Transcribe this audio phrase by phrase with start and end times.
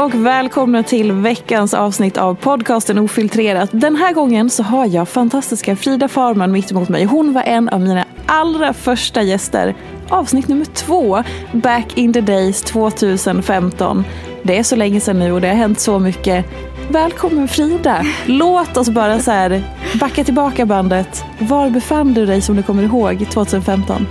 [0.00, 3.70] Och välkomna till veckans avsnitt av podcasten Ofiltrerat.
[3.72, 7.04] Den här gången så har jag fantastiska Frida Farman mitt emot mig.
[7.04, 9.74] Hon var en av mina allra första gäster.
[10.08, 14.04] Avsnitt nummer två, Back in the days 2015.
[14.42, 16.46] Det är så länge sedan nu och det har hänt så mycket.
[16.90, 18.04] Välkommen Frida!
[18.26, 19.62] Låt oss bara så här
[20.00, 21.24] backa tillbaka bandet.
[21.38, 24.06] Var befann du dig som du kommer ihåg 2015?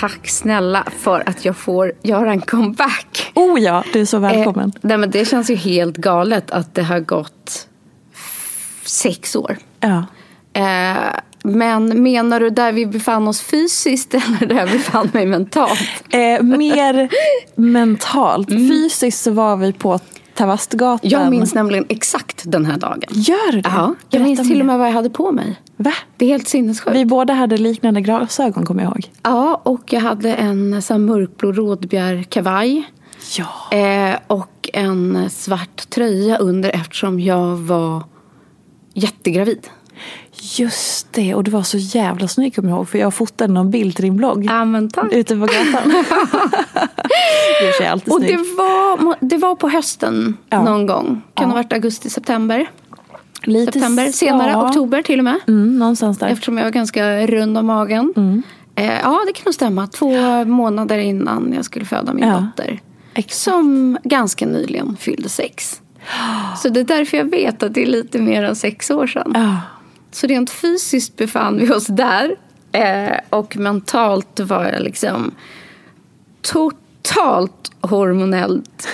[0.00, 3.32] Tack snälla för att jag får göra en comeback.
[3.34, 4.72] Oh ja, du är så välkommen.
[4.74, 7.68] Eh, nej, men det känns ju helt galet att det har gått
[8.84, 9.56] sex år.
[9.80, 10.04] Ja.
[10.52, 16.04] Eh, men menar du där vi befann oss fysiskt eller där jag befann mig mentalt?
[16.10, 17.08] Eh, mer
[17.54, 18.48] mentalt.
[18.48, 20.00] Fysiskt så var vi på
[20.40, 21.10] Tavastgatan.
[21.10, 23.02] Jag minns nämligen exakt den här dagen.
[23.10, 23.68] Gör du det?
[23.68, 25.60] Ja, jag minns till och med vad jag hade på mig.
[25.76, 25.92] Va?
[26.16, 26.96] Det är helt sinnessjukt.
[26.96, 29.10] Vi båda hade liknande glasögon kommer jag ihåg.
[29.22, 32.84] Ja, och jag hade en sån mörkblå rådbjärkavaj.
[33.38, 33.78] Ja.
[33.78, 38.02] Eh, och en svart tröja under eftersom jag var
[38.94, 39.68] jättegravid.
[40.42, 42.88] Just det, och du var så jävla snygg kommer jag ihåg.
[42.88, 44.44] För jag fotade någon bild till din blogg.
[44.44, 45.12] Ja, men tack.
[45.12, 46.04] Ute på gatan.
[47.62, 48.30] är sig alltid Och snygg.
[48.38, 50.62] det var, det var på hösten Ja.
[50.62, 51.06] någon gång.
[51.34, 51.44] Kan Ja.
[51.46, 52.70] ha varit augusti, september.
[53.42, 54.12] Lite September, så.
[54.12, 55.38] senare, oktober till och med.
[55.48, 56.26] Mm, någonstans där.
[56.28, 58.12] Eftersom jag var ganska rund om magen.
[58.16, 58.42] Mm.
[58.74, 59.86] Eh, ja, det kan nog stämma.
[59.86, 62.80] Två månader innan jag skulle föda min dotter.
[63.14, 63.34] Exakt.
[63.34, 65.80] Som ganska nyligen fyllde sex.
[66.62, 69.58] Så det är därför jag vet att det är lite mer än sex år sedan.
[70.10, 72.36] Så rent fysiskt befann vi oss där.
[72.72, 75.34] Eh, och mentalt var jag liksom
[76.42, 78.88] totalt hormonellt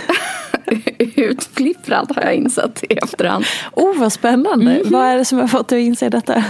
[0.99, 3.45] utflipprad har jag insett i efterhand.
[3.73, 4.65] Oh, vad spännande.
[4.65, 4.93] Mhm.
[4.93, 6.45] Vad är det som har fått dig att inse detta?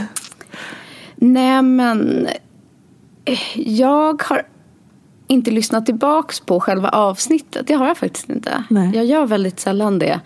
[1.17, 2.29] Nej men
[3.25, 4.43] eh, jag har
[5.27, 7.67] inte lyssnat tillbaks på själva avsnittet.
[7.67, 8.65] Det har jag faktiskt inte.
[8.71, 8.91] Nej.
[8.95, 10.21] Jag gör väldigt sällan det.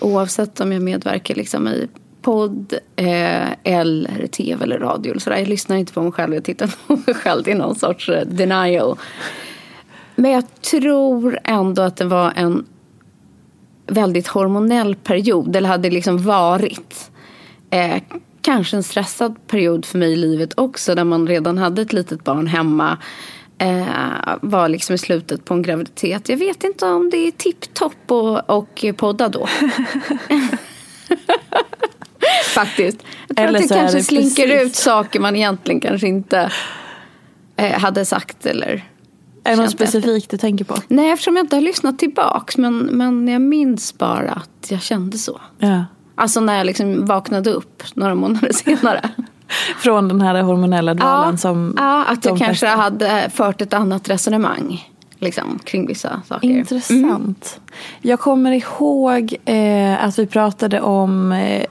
[0.00, 1.88] Oavsett om jag medverkar liksom i
[2.26, 5.10] podd eh, eller tv eller radio.
[5.10, 5.36] Eller sådär.
[5.36, 6.34] Jag lyssnar inte på mig själv.
[6.34, 7.42] Jag tittar på mig själv.
[7.44, 8.98] Det är någon sorts eh, denial.
[10.14, 12.66] Men jag tror ändå att det var en
[13.86, 15.56] väldigt hormonell period.
[15.56, 17.10] Eller hade liksom varit.
[17.70, 18.02] Eh,
[18.40, 20.94] kanske en stressad period för mig i livet också.
[20.94, 22.98] Där man redan hade ett litet barn hemma.
[23.58, 26.28] Eh, var liksom i slutet på en graviditet.
[26.28, 29.48] Jag vet inte om det är tipptopp och, och podda då.
[32.60, 32.98] Faktiskt.
[33.28, 34.66] Jag tror Eller att det kanske det slinker precis.
[34.66, 36.50] ut saker man egentligen kanske inte
[37.56, 39.86] eh, hade sagt eller Är det något känt efter.
[39.86, 40.74] specifikt du tänker på?
[40.88, 42.56] Nej, eftersom jag inte har lyssnat tillbaks.
[42.56, 45.40] Men, men jag minns bara att jag kände så.
[45.58, 45.84] Ja.
[46.14, 49.10] Alltså när jag liksom vaknade upp några månader senare.
[49.78, 54.08] Från den här hormonella dvalen som ja, att jag kanske flesta- hade fört ett annat
[54.08, 54.88] resonemang.
[55.18, 56.48] Liksom, kring vissa saker.
[56.48, 57.60] Intressant.
[58.02, 61.64] Jag kommer ihåg eh, att vi pratade om eh,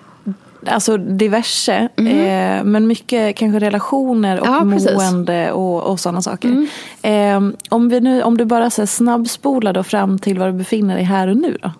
[0.67, 1.89] alltså diverse.
[1.95, 6.67] Eh, men mycket kanske relationer och Ja, mående och, och sådana saker.
[7.01, 10.53] Eh, om, vi nu, om du bara så här, snabbspolar då fram till var du
[10.53, 11.71] befinner dig här och nu då?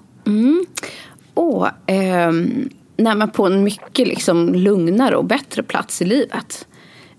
[1.36, 6.68] Åh, ehm, nej, men på en mycket liksom lugnare och bättre plats i livet.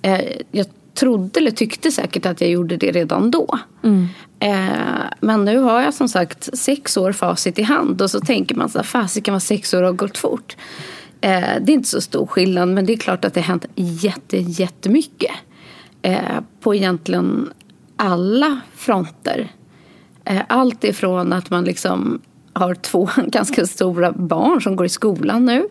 [0.03, 0.21] Eh,
[0.51, 3.59] jag trodde eller tyckte säkert att jag gjorde det redan då.
[4.41, 8.55] Eh, men nu har jag som sagt sex år facit i hand och så tänker
[8.55, 10.57] man så här, fasiken vad sex år har gått fort.
[11.21, 13.67] Eh, det är inte så stor skillnad men det är klart att det har hänt
[13.75, 15.31] jätte, jättemycket.
[16.03, 17.53] Eh, på egentligen
[17.97, 19.49] alla fronter.
[20.25, 22.21] Eh, Allt ifrån att man liksom
[22.53, 25.69] har två ganska stora barn som går i skolan nu.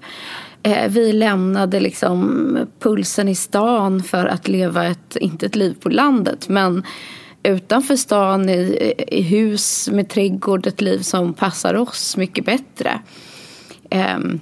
[0.64, 5.90] Eh, Vi lämnade liksom pulsen i stan för att leva ett, inte ett liv på
[5.90, 6.84] landet, men
[7.44, 13.00] utanför stan i, i hus med trädgård, ett liv som passar oss mycket bättre.
[13.90, 14.40] Ehm,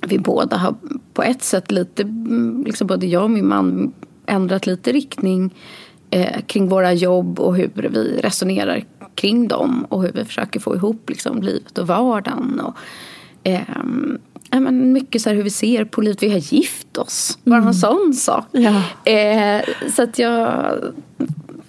[0.00, 0.74] vi båda har
[1.14, 3.92] på ett sätt lite, mm, liksom både jag och min man
[4.26, 5.54] ändrat lite riktning
[6.10, 8.84] eh, kring våra jobb och hur vi resonerar
[9.14, 12.60] kring dem och hur vi försöker få ihop liksom, livet och vardagen.
[12.60, 12.76] Och,
[13.42, 14.18] ehm,
[14.50, 16.22] ja, men mycket så här hur vi ser på livet.
[16.22, 18.46] Vi har gift oss, bara en sån sak.
[18.52, 18.82] Ja.
[19.12, 19.64] Eh,
[19.94, 20.74] så att jag,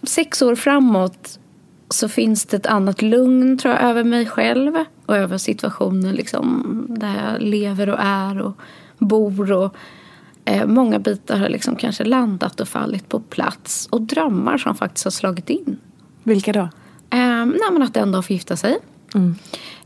[0.04, 1.40] sex år framåt
[1.90, 4.74] så finns det ett annat lugn tror jag över mig själv
[5.06, 8.58] och över situationen liksom, där jag lever och är och
[8.98, 9.52] bor.
[9.52, 9.76] Och,
[10.46, 15.04] eh, många bitar har liksom kanske landat och fallit på plats och drömmar som faktiskt
[15.04, 15.78] har slagit in.
[16.24, 16.70] Vilka då?
[17.10, 18.78] Eh, nej, men att en dag få gifta sig.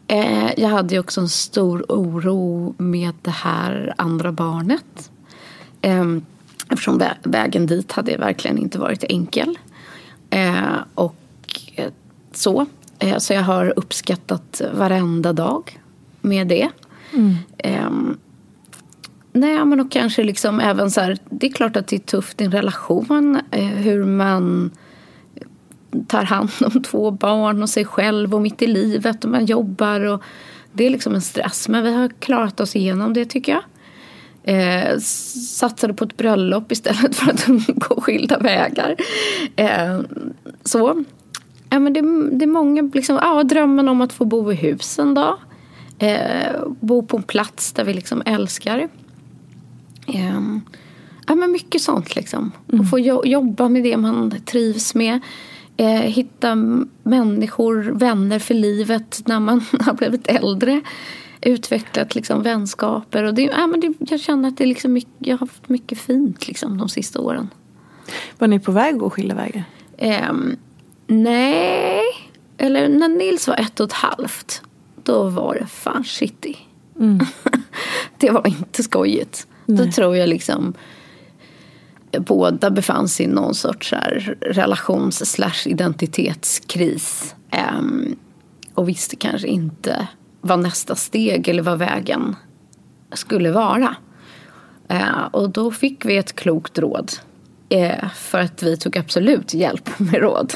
[0.07, 5.11] Eh, jag hade ju också en stor oro med det här andra barnet.
[5.81, 6.05] Eh,
[6.69, 9.57] eftersom vä- vägen dit hade verkligen inte varit enkel.
[10.29, 10.61] Eh,
[10.95, 11.15] och
[12.31, 12.65] så.
[12.99, 15.79] Eh, så jag har uppskattat varenda dag
[16.21, 16.69] med det.
[17.57, 18.17] Ehm,
[19.33, 22.41] Nej, men och kanske liksom även så här, det är klart att det är tufft
[22.41, 24.71] i en relation eh, hur man
[26.07, 30.01] tar hand om två barn och sig själv och mitt i livet och man jobbar
[30.01, 30.23] och
[30.73, 31.67] det är liksom en stress.
[31.67, 33.63] Men vi har klarat oss igenom det tycker jag.
[34.43, 38.95] Eh, satsade på ett bröllop istället för att gå skilda vägar.
[39.55, 39.99] Eh,
[40.63, 41.03] så.
[41.73, 42.01] Ja, men det,
[42.37, 45.37] det är många, liksom, ja, drömmen om att få bo i hus en dag.
[45.99, 48.87] Eh, bo på en plats där vi liksom älskar.
[50.07, 50.61] Ehm,
[51.27, 52.51] ja, men mycket sånt liksom.
[52.73, 55.19] Och få jo- jobba med det man trivs med.
[55.77, 56.55] Eh, hitta
[57.03, 60.81] människor, vänner för livet när man har blivit äldre.
[61.41, 63.23] Utvecklat liksom vänskaper.
[63.23, 65.69] Och det, ja, men det, jag känner att det är liksom mycket, jag har haft
[65.69, 67.49] mycket fint liksom, de sista åren.
[68.37, 69.63] Var ni på väg att gå skilda vägar?
[71.13, 72.01] Nej,
[72.57, 74.61] eller när Nils var ett och ett halvt.
[75.03, 76.55] Då var det fan shitty.
[78.17, 79.47] det var inte skojigt.
[79.65, 80.73] Då tror jag liksom
[82.19, 83.93] båda befann sig i någon sorts
[84.41, 87.35] relations slash identitetskris.
[87.49, 88.15] Ehm,
[88.73, 90.07] och visste kanske inte
[90.41, 92.35] vad nästa steg eller vad vägen
[93.13, 93.95] skulle vara.
[94.87, 97.11] Eh, och då fick vi ett klokt råd.
[97.69, 100.53] Eh, för att vi tog absolut hjälp med råd.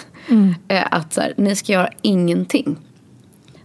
[0.67, 2.77] Eh, att så här, ni ska göra ingenting.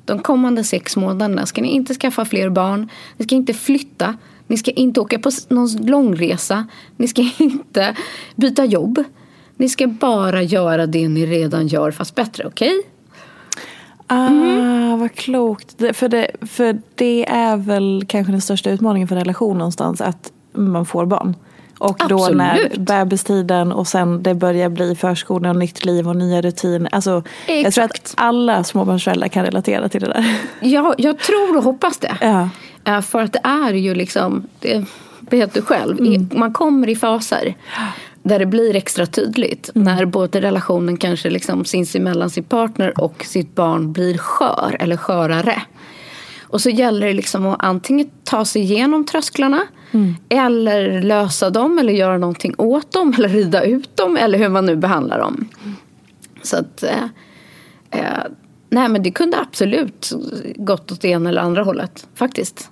[0.05, 2.89] De kommande sex månaderna ska ni inte skaffa fler barn.
[3.17, 4.15] Ni ska inte flytta.
[4.47, 6.67] Ni ska inte åka på någon långresa.
[6.97, 7.95] Ni ska inte
[8.37, 9.05] byta jobb.
[9.57, 12.83] Ni ska bara göra det ni redan gör fast bättre, okej?
[14.07, 14.99] Ah, Mm.
[15.00, 15.79] vad klokt.
[15.79, 20.00] Det, för, det, för det är väl kanske den största utmaningen för en relation någonstans,
[20.00, 21.35] att man får barn.
[21.81, 22.37] Och då Absolut.
[22.39, 26.95] när bebistiden och sen det börjar bli förskola och nytt liv och nya rutiner.
[26.95, 30.37] Alltså, jag tror att alla småbarnsföräldrar kan relatera till det där.
[30.61, 32.17] Ja, jag tror och hoppas det.
[32.21, 32.49] Ja.
[32.85, 34.85] Eh, För att det är ju liksom, det
[35.21, 36.29] vet du själv, Mm.
[36.35, 37.55] man kommer i faser
[38.23, 39.71] där det blir extra tydligt.
[39.75, 39.97] Mm.
[39.97, 45.63] När både relationen kanske liksom sinsemellan sin partner och sitt barn blir skör eller skörare.
[46.50, 50.14] Och så gäller det liksom att antingen ta sig igenom trösklarna Mm.
[50.28, 54.66] eller lösa dem eller göra någonting åt dem eller rida ut dem eller hur man
[54.66, 55.49] nu behandlar dem.
[56.42, 57.02] Så att eh,
[57.90, 58.23] eh,
[58.69, 60.11] nej men det kunde absolut
[60.57, 62.71] gått åt det ena eller andra hållet faktiskt.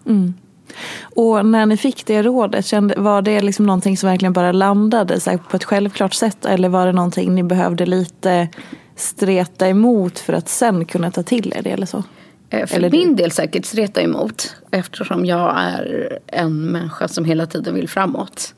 [1.02, 5.20] Och när ni fick det rådet, kände, var det liksom någonting som verkligen bara landade
[5.20, 6.44] så på ett självklart sätt?
[6.44, 8.48] Eller var det någonting ni behövde lite
[8.96, 12.02] streta emot för att sen kunna ta till er det eller så?
[12.50, 17.46] Eh, För Eller min del säkert streta emot eftersom jag är en människa som hela
[17.46, 18.54] tiden vill framåt.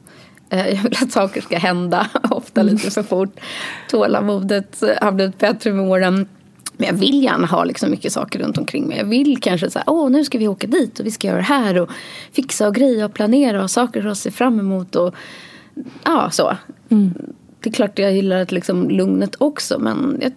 [0.50, 3.40] Eh, Jag vill att saker ska hända, ofta lite för fort.
[3.90, 6.28] Tålamodet har blivit bättre med åren.
[6.76, 8.98] Men jag vill gärna ha liksom mycket saker runt omkring mig.
[8.98, 11.36] Jag vill kanske så här, åh nu ska vi åka dit och vi ska göra
[11.36, 11.90] det här och
[12.32, 15.14] fixa och greja och planera och saker att se fram emot och
[16.04, 16.56] ja så.
[16.88, 17.14] Mm.
[17.60, 20.32] Det är klart jag gillar att liksom lugnet också men jag,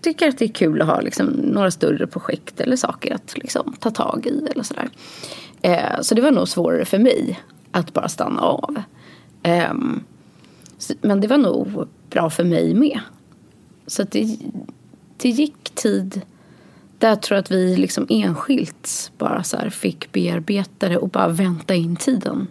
[0.00, 3.74] tycker att det är kul att ha liksom några större projekt eller saker att liksom
[3.80, 4.88] ta tag i eller sådär.
[5.62, 8.82] Eh, så det var nog svårare för mig att bara stanna av.
[9.42, 9.72] Eh,
[11.00, 13.00] men det var nog bra för mig med.
[13.86, 14.38] Så det,
[15.16, 16.22] det gick tid
[16.98, 21.74] där jag tror att vi liksom enskilt bara så fick bearbeta det och bara vänta
[21.74, 22.46] in tiden.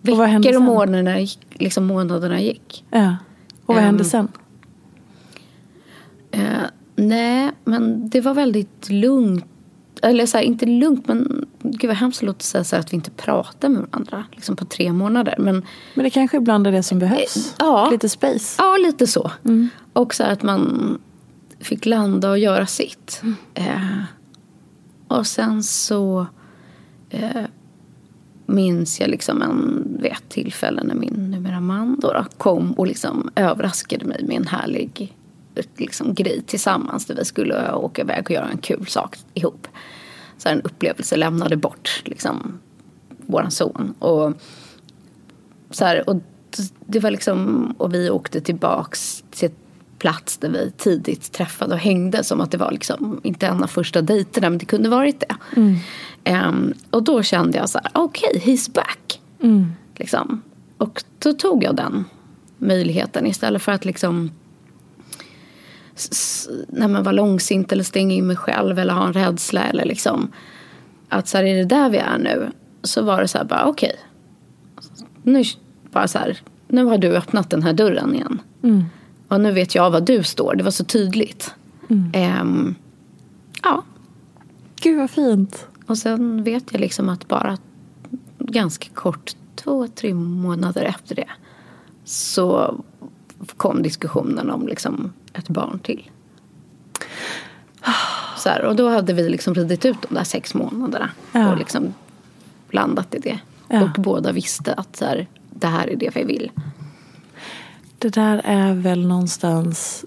[0.00, 1.38] Veckor och månaderna gick.
[1.52, 2.84] Liksom månaderna gick.
[2.90, 3.16] Ja.
[3.66, 4.28] Och vad um, hände sen?
[6.34, 9.44] Uh, nej, men det var väldigt lugnt.
[10.02, 12.92] Eller så här, inte lugnt, men gud vad hemskt det låter säga så här, att
[12.92, 15.34] vi inte pratar med varandra liksom på tre månader.
[15.38, 15.64] Men,
[15.94, 17.36] men det kanske ibland är det som behövs?
[17.36, 17.88] Uh, ja.
[17.90, 18.54] Lite space?
[18.58, 19.30] Ja, lite så.
[19.44, 19.68] Mm.
[19.92, 20.98] Och så här, att man
[21.60, 23.22] fick landa och göra sitt.
[23.22, 23.36] Mm.
[23.54, 24.02] Eh,
[25.08, 26.26] och sen så
[27.10, 27.44] eh,
[28.46, 32.86] minns jag liksom en, vid ett tillfälle när min numera man då, då kom och
[32.86, 35.16] liksom överraskade mig med en härlig
[35.76, 39.68] liksom, grej tillsammans där vi skulle åka iväg och göra en kul sak ihop.
[40.38, 42.58] Så en upplevelse lämnade bort liksom,
[43.26, 43.94] våran son.
[43.98, 44.32] Och,
[45.70, 46.16] så här, och
[46.86, 49.50] det var liksom, och vi åkte tillbaks till
[49.98, 53.66] plats där vi tidigt träffade och hängde som att det var liksom, inte en av
[53.66, 55.60] första dejterna men det kunde varit det.
[55.60, 55.76] Mm.
[56.48, 59.20] Um, och då kände jag så här, okej, okay, he's back.
[59.42, 59.72] Mm.
[59.96, 60.42] Liksom.
[60.78, 62.04] Och då tog jag den
[62.58, 64.30] möjligheten istället för att liksom
[66.68, 70.32] när man var långsint eller stänga in mig själv eller ha en rädsla eller liksom
[71.08, 72.50] att så här, är det där vi är nu?
[72.82, 73.96] Så var det så här bara okej.
[74.76, 75.06] Okay.
[75.22, 75.44] Nu
[75.92, 78.40] bara så här, nu har du öppnat den här dörren igen.
[78.62, 78.84] Mm.
[79.28, 80.54] Och nu vet jag var du står.
[80.54, 81.54] Det var så tydligt.
[81.88, 82.40] Mm.
[82.40, 82.74] Um,
[83.62, 83.84] ja.
[84.80, 85.66] Gud vad fint.
[85.86, 87.58] Och sen vet jag liksom att bara
[88.38, 91.28] ganska kort, två, tre månader efter det
[92.04, 92.74] så
[93.56, 96.10] kom diskussionen om liksom ett barn till.
[98.36, 101.52] Så här, och då hade vi liksom ridit ut de där sex månaderna ja.
[101.52, 101.94] och liksom
[102.70, 103.38] landat i det.
[103.68, 103.82] Ja.
[103.82, 106.50] Och båda visste att så här, det här är det vi vill.
[107.98, 110.04] Det där är väl någonstans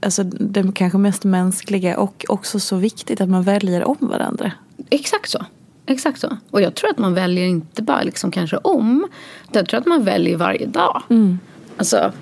[0.00, 4.52] alltså, det kanske mest mänskliga och också så viktigt att man väljer om varandra.
[4.90, 5.44] Exakt så.
[5.86, 6.36] Exakt så.
[6.50, 9.08] Och jag tror att man väljer inte bara liksom kanske om.
[9.52, 11.02] Jag tror att man väljer varje dag.
[11.10, 11.38] Mm.
[11.76, 12.12] Alltså,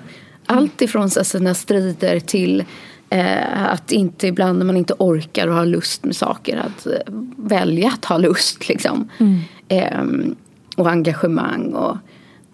[0.49, 2.63] allt ifrån sina strider till
[3.09, 7.13] eh, att inte ibland när man inte orkar och har lust med saker att eh,
[7.37, 8.69] välja att ha lust.
[8.69, 9.09] Liksom.
[9.17, 9.39] Mm.
[9.67, 10.33] Eh,
[10.77, 11.73] och engagemang.
[11.73, 11.97] Och,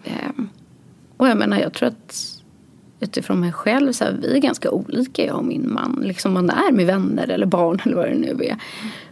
[0.04, 0.48] ehm,
[1.16, 2.42] och jag menar, jag tror att
[3.00, 6.02] utifrån mig själv, så här, vi är ganska olika jag och min man.
[6.04, 8.56] Liksom man är med vänner eller barn eller vad det nu är.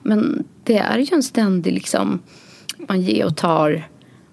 [0.02, 2.18] Men det är ju en ständig liksom,
[2.76, 3.88] man ger och tar.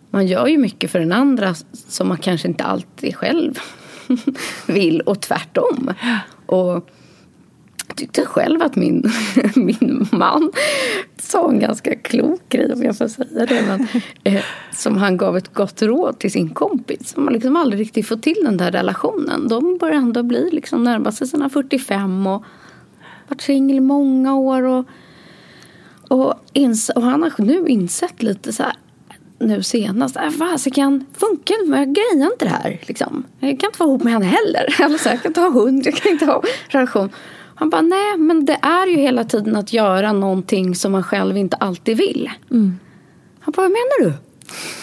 [0.10, 3.60] Man gör ju mycket för den andra som man kanske inte alltid själv
[4.68, 5.94] vill och tvärtom.
[6.46, 6.90] Och
[7.88, 9.12] jag tyckte själv att min,
[9.56, 10.52] min man
[11.18, 13.64] sa en ganska klok grej om jag får säga det.
[13.68, 13.88] Men,
[14.24, 17.10] eh, som han gav ett gott råd till sin kompis.
[17.10, 19.48] Som har liksom aldrig riktigt fått till den där relationen.
[19.48, 22.44] De börjar ändå bli liksom närma sig sina 45 och
[23.28, 24.64] varit singel i många år.
[24.64, 24.86] Och,
[26.08, 28.74] och, ins och han har nu insett lite så här
[29.42, 32.80] nu senast, äh, fasiken, funkar inte, jag grejar inte det här.
[32.82, 33.24] Liksom.
[33.40, 34.76] Jag kan inte vara ihop med henne heller.
[34.84, 37.10] Alltså, jag kan inte ha hund, jag kan inte ha relation.
[37.56, 41.38] Han bara, nej men det är ju hela tiden att göra någonting som man själv
[41.38, 42.30] inte alltid vill.
[42.52, 42.80] Mm.
[43.40, 44.14] Han bara, vad menar du?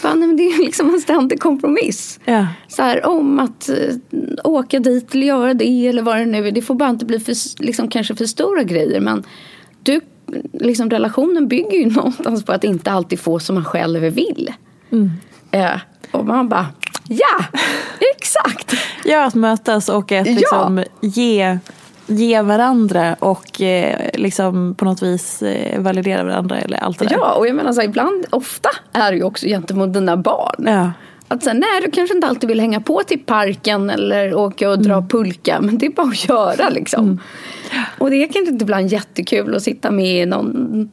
[0.03, 2.21] Bara, nej, men det är liksom en ständig kompromiss.
[2.25, 2.47] Ja.
[2.69, 3.95] Så här, om att uh,
[4.45, 6.53] åka dit eller göra det eller vad det nu är.
[6.53, 9.01] Det får bara inte bli för, liksom, kanske för stora grejer.
[9.01, 9.25] Men
[9.83, 10.01] du,
[10.53, 14.53] liksom, relationen bygger ju någonstans på att inte alltid få som man själv vill.
[14.91, 15.11] Mm.
[15.55, 15.81] Uh,
[16.11, 16.67] och man bara,
[17.09, 17.45] ja,
[18.17, 18.75] exakt.
[19.05, 21.09] Ja, att mötas och att liksom, ja.
[21.09, 21.59] ge
[22.09, 27.17] ge varandra och eh, liksom på något vis eh, validera varandra eller allt det där.
[27.17, 30.65] Ja, och jag menar så här, ibland, ofta är det ju också gentemot dina barn.
[30.67, 30.93] Ja.
[31.29, 34.83] Att säga, nej, du kanske inte alltid vill hänga på till parken eller åka och
[34.83, 35.09] dra mm.
[35.09, 37.05] pulka, men det är bara att göra liksom.
[37.05, 37.19] Mm.
[37.99, 40.91] Och det är kanske inte ibland jättekul att sitta med i någon,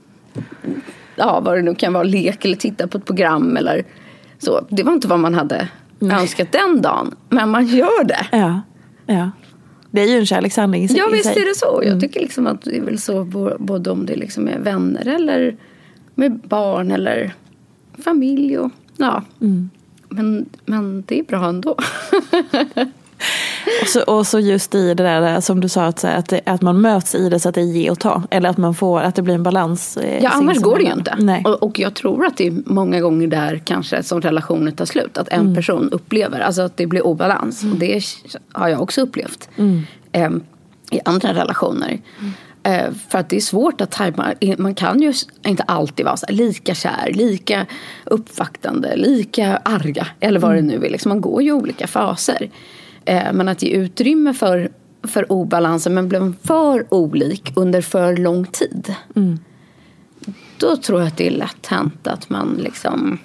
[1.15, 3.85] ja vad det nu kan vara, lek eller titta på ett program eller
[4.37, 4.65] så.
[4.69, 5.67] Det var inte vad man hade
[6.01, 6.17] mm.
[6.19, 8.25] önskat den dagen, men man gör det.
[8.31, 8.61] Ja,
[9.05, 9.31] ja.
[9.91, 10.97] Det är ju en kärlekshandling i sig.
[10.97, 11.79] Ja visst är det så.
[11.81, 11.99] Jag mm.
[11.99, 13.23] tycker liksom att det är väl så
[13.59, 15.57] både om det liksom är vänner eller
[16.15, 17.33] med barn eller
[18.03, 18.57] familj.
[18.57, 19.23] Och, ja.
[19.41, 19.69] Mm.
[20.15, 21.75] Men, men det är bra ändå.
[23.81, 26.81] Och så, och så just i det där som du sa, att, att, att man
[26.81, 28.23] möts i det så att det är ge och ta.
[28.31, 29.97] Eller att man får, att det blir en balans.
[29.97, 31.15] eh, Ja, annars går det ju inte.
[31.19, 31.43] Nej.
[31.45, 35.17] Och, och jag tror att det är många gånger där kanske som relationer tar slut.
[35.17, 37.63] Att en person upplever, alltså att det blir obalans.
[37.63, 38.03] Och det
[38.51, 39.49] har jag också upplevt.
[40.11, 40.29] Eh,
[40.91, 41.99] I andra relationer.
[42.65, 44.33] Eh, för att det är svårt att tajma.
[44.57, 45.13] Man kan ju
[45.45, 47.65] inte alltid vara lika kär, lika
[48.05, 50.07] uppvaktande, lika arga.
[50.19, 50.89] Eller vad det nu är.
[50.89, 52.49] Liksom, man går ju olika faser.
[53.05, 54.69] Eh, men att ge utrymme för,
[55.03, 58.95] för obalansen men blir för olik under för lång tid.
[60.57, 63.17] Då tror jag att det är lätt hänt att man liksom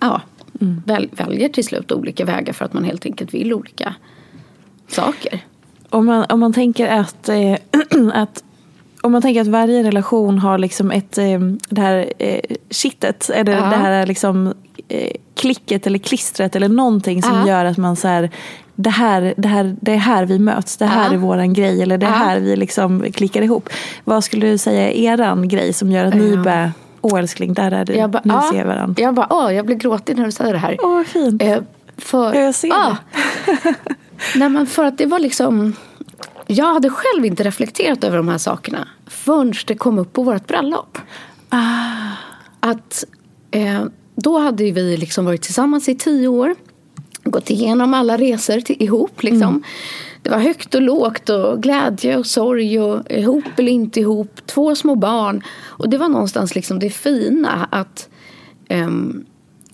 [0.00, 0.20] ja,
[0.86, 3.94] väl, väljer till slut olika vägar för att man helt enkelt vill olika
[4.88, 5.44] saker.
[5.90, 7.56] Om man, om man tänker att, eh,
[8.14, 8.42] att
[9.02, 12.40] om man tänker att varje relation har liksom ett, eh, det här eh,
[12.70, 13.58] kittet, eller Ja.
[13.60, 14.54] det här liksom,
[14.88, 17.48] eh, klicket eller klistret eller någonting som Ja.
[17.48, 18.30] gör att man så här,
[18.74, 21.12] det här, det, här, det är här vi möts, det här Ja.
[21.12, 23.68] är våran grej eller det är här vi liksom klickar ihop.
[24.04, 27.70] Vad skulle du säga är eran grej som gör att ni bara, åh älskling, där
[27.70, 29.02] är du, Jag bara, nu ja, ser vi varandra.
[29.02, 30.76] Jag bara, åh, jag blir gråtig när du säger det här.
[30.82, 31.42] Åh vad fint.
[31.42, 31.58] Eh,
[31.98, 32.96] för, Ja, jag ser det.
[34.36, 35.72] Nej, men för att det var liksom...
[36.46, 40.46] Jag hade själv inte reflekterat över de här sakerna förrän det kom upp på vårt
[40.46, 40.98] bröllop.
[42.60, 43.04] Att
[43.50, 46.54] eh, då hade vi liksom varit tillsammans i tio år.
[47.24, 49.22] Gått igenom alla resor till, ihop.
[49.22, 49.62] Liksom.
[50.22, 54.46] Det var högt och lågt och glädje och sorg och ihop eller inte ihop.
[54.46, 55.42] Två små barn.
[55.64, 58.08] Och det var någonstans liksom det fina att
[58.68, 59.24] ehm,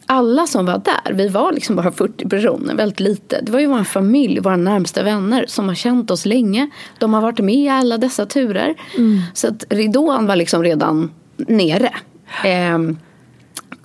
[0.06, 3.40] alla som var där, vi var liksom bara 40 personer, väldigt lite.
[3.40, 6.70] Det var ju vår familj, våra närmsta vänner som har känt oss länge.
[6.98, 8.74] De har varit med i alla dessa turer.
[9.34, 11.90] Så att ridån var liksom redan nere.
[12.44, 12.98] Ehm,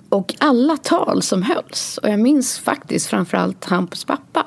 [0.08, 4.46] och alla tal som hölls, och jag minns faktiskt framförallt Hampus pappa,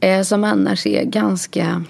[0.00, 1.84] eh, som annars är ganska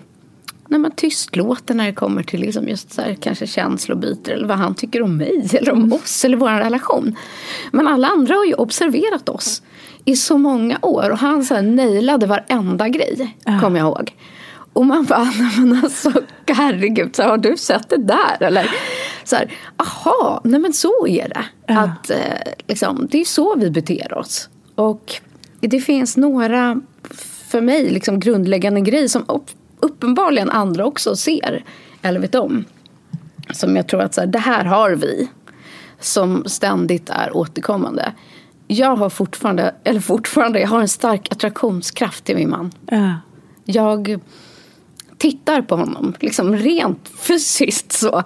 [0.71, 4.59] nej, men tystlåten när det kommer till liksom just så här, kanske känslobyter eller vad
[4.59, 7.17] han tycker om mig eller om oss eller vår relation.
[7.73, 9.63] Men alla andra har ju observerat oss
[10.05, 14.15] i så många år och han så här nailade varenda grej, kommer jag ihåg.
[14.73, 16.13] Och man bara, men alltså
[16.47, 18.43] herregud, så här, har du sett det där?
[18.43, 18.71] Eller
[19.25, 21.75] så här, aha, nej men så är det.
[21.75, 24.49] Att, eh, liksom, det är så vi beter oss.
[24.75, 25.15] Och
[25.61, 26.81] det finns några,
[27.51, 29.25] för mig, liksom grundläggande grejer som
[29.83, 31.65] uppenbarligen andra också ser
[32.03, 32.65] eller vet om.
[33.53, 35.29] Som jag tror att så här, det här har vi.
[36.01, 38.13] Som ständigt är återkommande.
[38.67, 42.73] Jag har fortfarande, eller fortfarande, jag har en stark attraktionskraft till min man.
[42.87, 43.15] Ja.
[43.65, 44.21] Jag
[45.19, 48.23] tittar på honom, liksom rent fysiskt så.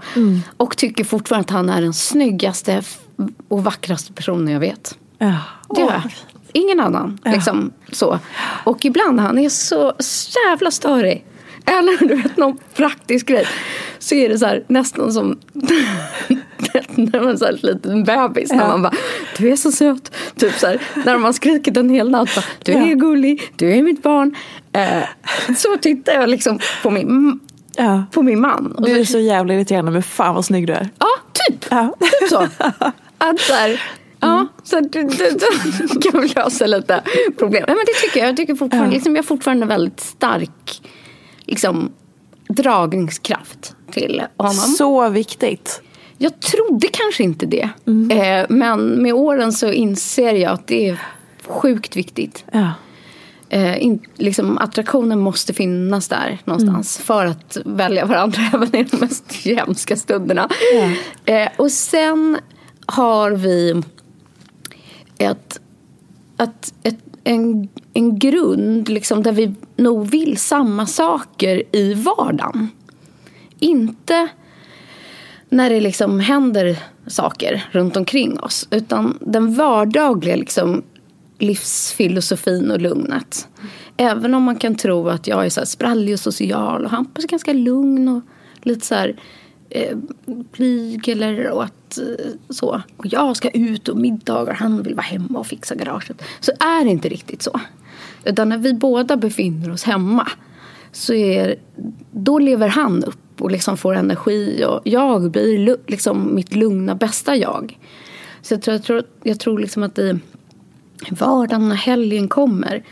[0.57, 2.83] Och tycker fortfarande att han är den snyggaste
[3.49, 4.99] och vackraste personen jag vet.
[5.19, 5.37] Ja.
[5.69, 6.03] Det är jag.
[6.53, 7.19] Ingen annan.
[7.25, 8.19] Liksom, så.
[8.65, 9.93] Och ibland han är så
[10.47, 11.25] jävla störig.
[11.67, 13.47] Eller du vet någon praktisk grej.
[13.99, 15.39] Så är det så här, nästan som
[16.95, 18.51] när man är här liten bebis.
[18.51, 18.93] När man bara,
[19.39, 20.13] du är så söt.
[20.37, 22.35] Typ så här, när man skrikit en hel natt.
[22.35, 22.95] Bara, du är Ja.
[22.95, 24.35] gullig, du är mitt barn.
[24.73, 25.03] Eh,
[25.57, 27.41] så tittar jag liksom på min,
[27.77, 28.05] Ja.
[28.13, 28.77] på min man.
[28.79, 30.89] Du är så, jävla irriterande men fan vad snygg du är.
[30.99, 31.67] ja, typ.
[31.71, 31.95] Ja.
[32.01, 32.49] Typ så.
[33.19, 33.83] Att så här,
[34.21, 35.09] ja, så du, du,
[36.01, 37.03] du kan lösa lite
[37.39, 37.65] problem.
[37.67, 38.29] Nej, men det tycker jag.
[38.29, 38.95] Jag tycker fortfarande, Ja.
[38.95, 40.83] liksom, jag har fortfarande väldigt stark
[41.47, 41.93] liksom,
[42.49, 44.55] dragningskraft till honom.
[44.55, 45.83] Så viktigt.
[46.19, 47.69] Jag trodde kanske inte det.
[47.87, 48.19] Mm.
[48.19, 51.03] Eh, men med åren så inser jag att det är
[51.47, 52.45] sjukt viktigt.
[52.53, 52.73] Ja.
[53.49, 57.07] Eh, in, liksom, attraktionen måste finnas där någonstans Mm.
[57.07, 60.49] för att välja varandra även i de mest hemska stunderna.
[61.25, 62.39] Eh, och sen
[62.87, 63.83] har vi
[65.19, 65.61] ett,
[66.39, 72.69] ett, ett, en, en grund liksom, där vi nog vill samma saker i vardagen.
[73.59, 74.29] Inte
[75.49, 78.69] när det liksom händer saker runt omkring oss.
[78.71, 80.83] Utan den vardagliga liksom,
[81.39, 83.49] livsfilosofin och lugnet.
[83.97, 87.25] Även om man kan tro att jag är så här sprallig och social och Hampus
[87.25, 88.23] är ganska lugn och
[88.63, 89.17] lite så här
[89.75, 92.05] eh, blyg eller och att eh,
[92.49, 92.83] så.
[92.97, 96.23] Och jag ska ut och middagar, han vill vara hemma och fixa garaget.
[96.41, 97.61] Så är det inte riktigt så.
[98.25, 100.29] Utan när vi båda befinner oss hemma
[100.93, 101.57] så är,
[102.11, 107.37] då lever han upp och liksom får energi och jag blir liksom mitt lugna bästa
[107.37, 107.79] jag.
[108.43, 110.21] Så jag tror, jag tror, jag tror liksom att i
[111.11, 112.85] vardagen när helgen kommer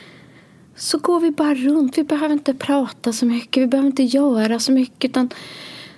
[0.77, 1.99] så går vi bara runt.
[1.99, 5.11] Vi behöver inte prata så mycket, vi behöver inte göra så mycket.
[5.11, 5.31] Utan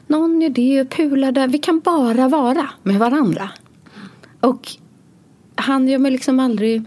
[0.06, 1.48] någon det och pular där.
[1.48, 3.50] Vi kan bara vara med varandra.
[4.40, 4.68] Och
[5.54, 6.82] han gör mig liksom aldrig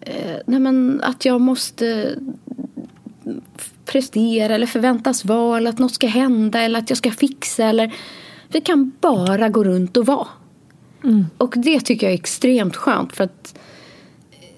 [0.00, 2.18] eh, nej men att jag måste
[3.84, 7.94] prestera eller förväntas vara eller att något ska hända eller att jag ska fixa eller
[8.48, 10.28] vi kan bara gå runt och vara.
[11.04, 11.24] Mm.
[11.38, 13.58] Och det tycker jag är extremt skönt för att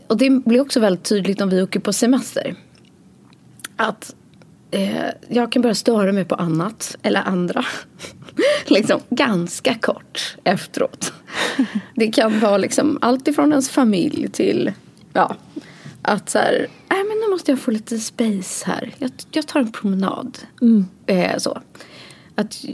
[0.07, 2.55] och det blir också väldigt tydligt om vi åker på semester.
[3.77, 4.15] Att
[4.71, 7.65] eh, jag kan börja störa mig på annat eller andra.
[8.67, 11.13] liksom ganska kort efteråt.
[11.95, 14.73] det kan vara liksom allt ifrån ens familj till
[15.13, 15.37] ja,
[16.03, 18.95] att så här, nej men nu måste jag få lite space här.
[18.99, 20.39] Jag, jag tar en promenad.
[20.63, 20.87] Mm.
[21.07, 21.59] Eh, så.
[22.35, 22.65] Att,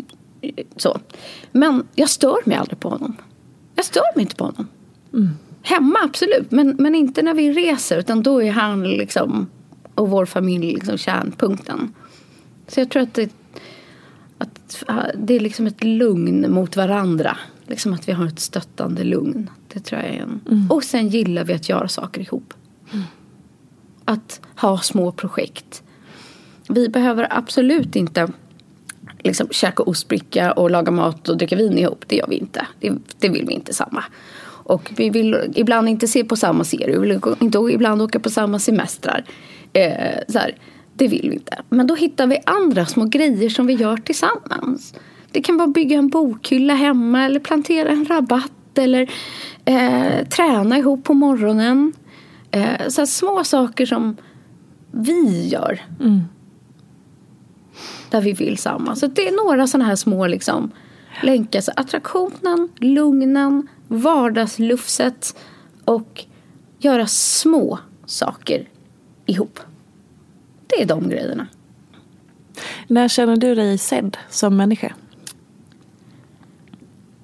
[0.76, 1.00] så.
[1.52, 3.16] Men jag stör mig aldrig på honom.
[3.74, 4.68] Jag stör mig inte på honom.
[5.12, 5.28] Mm.
[5.62, 7.98] Hemma absolut, men, men inte när vi reser.
[7.98, 9.50] Utan då är han liksom,
[9.94, 11.94] och vår familj liksom kärnpunkten.
[12.68, 13.30] Så jag tror att det,
[14.38, 17.36] att det är liksom ett lugn mot varandra.
[17.66, 19.50] Liksom att vi har ett stöttande lugn.
[19.72, 20.40] Det tror jag är en.
[20.50, 20.70] Mm.
[20.70, 22.54] Och sen gillar vi att göra saker ihop.
[22.92, 23.04] Mm.
[24.04, 25.82] Att ha små projekt.
[26.68, 28.28] Vi behöver absolut inte
[29.18, 32.04] liksom käka ostbricka och laga mat och dricka vin ihop.
[32.06, 32.66] Det gör vi inte.
[32.80, 34.04] Det, det vill vi inte samma.
[34.64, 36.98] Och vi vill ibland inte se på samma serie.
[36.98, 39.24] Vi vill inte ibland åka på samma semestrar.
[39.72, 40.56] Eh, så här,
[40.94, 41.62] det vill vi inte.
[41.68, 44.94] Men då hittar vi andra små grejer som vi gör tillsammans.
[45.30, 49.10] Det kan vara bygga en bokhylla hemma eller plantera en rabatt eller
[49.64, 51.92] eh, träna ihop på morgonen.
[52.50, 54.16] Eh, så små saker som
[54.90, 55.80] vi gör.
[56.00, 56.20] Mm.
[58.10, 58.96] Där vi vill samma.
[58.96, 60.70] Så det är några sådana här små liksom,
[61.22, 61.60] länkar.
[61.60, 65.36] Så attraktionen, lugnen, vardagslufset
[65.84, 66.24] och
[66.78, 68.68] göra små saker
[69.26, 69.60] ihop.
[70.66, 71.46] Det är de grejerna.
[72.86, 74.92] När känner du dig sedd som människa?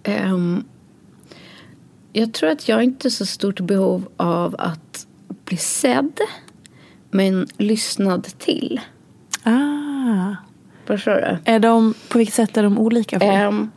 [0.06, 0.64] Um,
[2.12, 5.06] jag tror att jag inte har så stort behov av att
[5.44, 6.20] bli sedd
[7.10, 8.80] men lyssnad till.
[9.42, 10.34] Ah.
[10.84, 11.52] Förstår du?
[11.52, 13.20] Är de, på vilket sätt är de olika?
[13.20, 13.70] För um,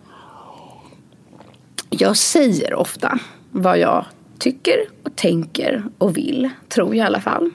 [1.89, 3.19] jag säger ofta
[3.51, 4.05] vad jag
[4.39, 7.51] tycker och tänker och vill, tror jag i alla fall.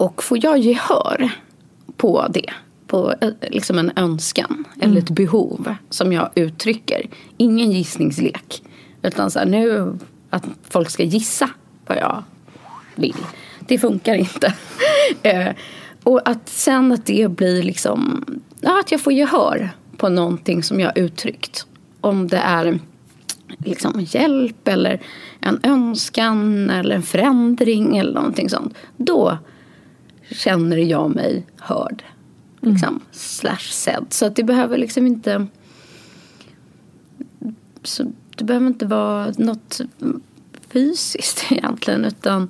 [0.00, 1.30] Och får jag gehör
[1.96, 2.52] på det,
[2.86, 4.90] på eh, liksom en önskan mm.
[4.90, 8.62] eller ett behov som jag uttrycker, ingen gissningslek.
[9.02, 9.98] Utan så här, nu
[10.30, 11.50] att folk ska gissa
[11.86, 12.22] vad jag
[12.94, 13.16] vill.
[13.60, 14.54] Det funkar inte.
[15.22, 15.48] eh,
[16.02, 18.24] och att sen att det blir liksom,
[18.60, 21.66] ja, att jag får gehör på någonting som jag uttryckt.
[22.00, 22.78] Om det är
[23.58, 25.00] liksom hjälp eller
[25.40, 28.74] en önskan eller en förändring eller någonting sånt.
[28.96, 29.38] Då
[30.30, 32.02] känner jag mig hörd.
[32.60, 33.02] Liksom, mm.
[33.12, 34.06] Slash sedd.
[34.10, 35.46] Så att det behöver liksom inte
[37.82, 39.80] så det behöver inte vara något
[40.68, 42.48] fysiskt egentligen utan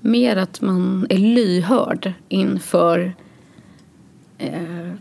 [0.00, 3.14] mer att man är lyhörd inför
[4.38, 4.92] eh,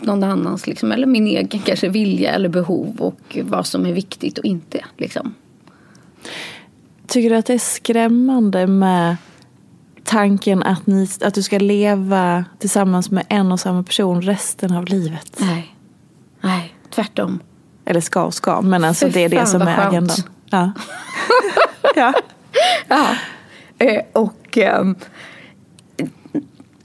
[0.00, 4.38] någon annans, liksom, eller min egen kanske vilja eller behov och vad som är viktigt
[4.38, 4.84] och inte.
[4.96, 5.34] Liksom.
[7.06, 9.16] Tycker du att det är skrämmande med
[10.08, 14.84] tanken att, ni, att du ska leva tillsammans med en och samma person resten av
[14.84, 15.36] livet?
[15.40, 15.76] Nej,
[16.40, 17.40] Nej tvärtom.
[17.84, 19.88] Eller ska och ska, men alltså Fy det är det som är skönt.
[19.88, 20.16] agendan.
[20.50, 20.72] Ja.
[21.94, 22.14] ja.
[22.88, 23.16] ja.
[23.78, 24.84] Eh, och eh,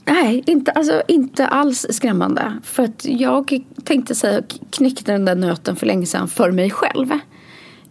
[0.06, 2.52] Nej, inte, alltså, inte alls skrämmande.
[2.62, 7.18] För att jag tänkte säga, knäckte den där nöten för länge sedan för mig själv.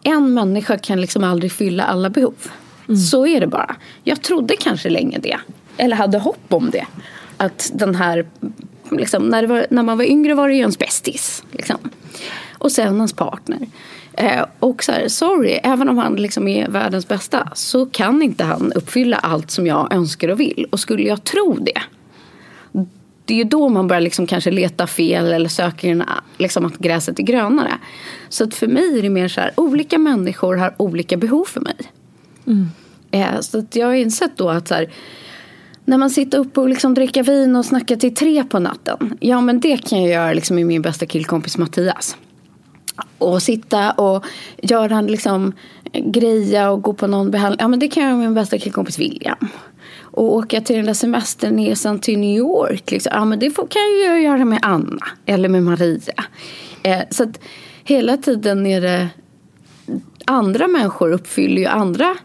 [0.03, 2.51] En människa kan liksom aldrig fylla alla behov.
[2.87, 2.97] Mm.
[2.97, 3.75] Så är det bara.
[4.03, 5.37] Jag trodde kanske länge det.
[5.77, 6.85] Eller hade hopp om det.
[7.37, 8.25] Att den här,
[8.91, 11.43] liksom, när, var, när man var yngre var det ju ens bästis.
[11.51, 11.77] Liksom.
[12.57, 13.59] Och sen ens partner.
[14.13, 18.43] Eh, och så här, sorry, även om han liksom är världens bästa så kan inte
[18.43, 20.67] han uppfylla allt som jag önskar och vill.
[20.71, 21.81] Och skulle jag tro det
[23.25, 26.05] det är ju då man börjar liksom kanske leta fel eller söker
[26.37, 27.73] liksom att gräset är grönare.
[28.29, 31.61] Så att för mig är det mer så här, olika människor har olika behov för
[31.61, 31.75] mig.
[32.47, 32.69] Mm.
[33.11, 34.89] Eh, så att jag har insett då att så här,
[35.85, 39.17] när man sitter uppe och liksom dricker vin och snackar till tre på natten.
[39.19, 42.17] Ja men det kan jag göra liksom med min bästa killkompis Mattias.
[43.17, 44.25] Och sitta och
[44.61, 45.53] göra liksom
[45.93, 47.57] eh, greja och gå på någon behandling.
[47.59, 49.47] Ja men det kan jag göra med min bästa killkompis William
[50.01, 52.91] och åka till den där semesterresan till New York.
[52.91, 53.11] Liksom.
[53.15, 56.23] Ja, men det får, kan jag ju göra med Anna eller med Maria.
[56.83, 57.39] Eh, så att
[57.83, 59.09] hela tiden är det
[60.25, 62.17] andra människor uppfyller ju andra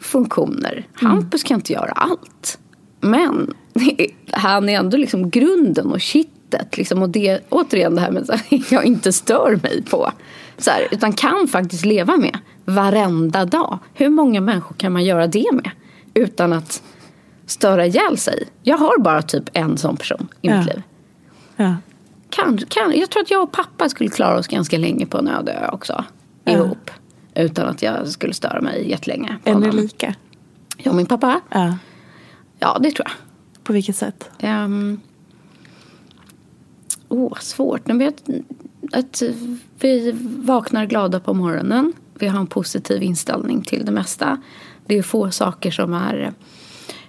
[0.00, 0.86] funktioner.
[1.00, 1.12] Mm.
[1.12, 2.58] Hampus kan inte göra allt.
[3.00, 3.54] Men
[4.30, 6.76] han är ändå liksom grunden och kittet.
[6.76, 8.40] Liksom, och det, återigen det här med att
[8.72, 10.12] jag inte stör mig på.
[10.58, 13.78] Så här, utan kan faktiskt leva med varenda dag.
[13.94, 15.70] Hur många människor kan man göra det med?
[16.14, 16.82] utan att
[17.46, 18.48] störa ihjäl sig.
[18.62, 20.58] Jag har bara typ en sån person i Ja.
[20.58, 20.82] mitt liv.
[21.56, 21.76] Ja.
[22.30, 25.28] Kan, kan, jag tror att jag och pappa skulle klara oss ganska länge på en
[25.28, 26.04] öde ö också.
[26.44, 26.90] Ihop.
[27.36, 29.38] Utan att jag skulle störa mig jättelänge.
[29.44, 30.14] Är ni lika?
[30.76, 31.40] Jag och min pappa?
[31.50, 31.78] Ja.
[32.58, 33.16] Ja, det tror jag.
[33.64, 34.30] På vilket sätt?
[34.42, 35.00] Um,
[37.08, 37.80] oh, svårt.
[37.84, 38.22] Jag vet
[38.92, 39.22] att
[39.80, 41.92] vi vaknar glada på morgonen.
[42.14, 44.42] Vi har en positiv inställning till det mesta.
[44.86, 46.32] Det är få saker som är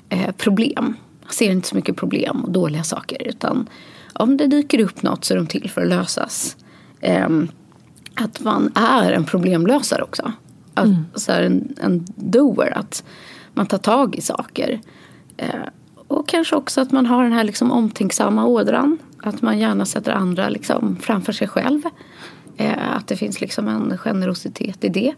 [0.10, 0.96] eh, problem.
[1.24, 3.28] Jag ser inte så mycket problem och dåliga saker.
[3.28, 3.70] Utan
[4.13, 6.58] om det dyker upp något så är de till för att lösas.
[7.02, 7.48] Ehm,
[8.17, 10.32] att man är en problemlösare också.
[10.73, 12.77] Att, så här, en, en doer.
[12.77, 13.03] Att
[13.53, 14.82] man tar tag i saker.
[15.38, 15.49] Eh,
[16.08, 18.97] och kanske också att man har den här liksom omtänksamma ådran.
[19.23, 21.82] Att man gärna sätter andra liksom framför sig själv.
[22.58, 25.13] Eh, att det finns liksom en generositet i det.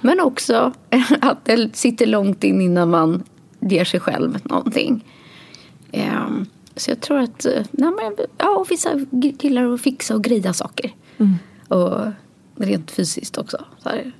[0.00, 0.72] Men också
[1.20, 3.22] att det sitter långt in innan man
[3.60, 5.04] ger sig själv någonting.
[5.92, 6.28] Eh,
[6.76, 10.92] så jag tror att eh, nej men, ja, vissa gillar att fixa och greja saker.
[11.68, 12.00] Och
[12.58, 13.64] rent fysiskt också.
[13.82, 14.12] Så här,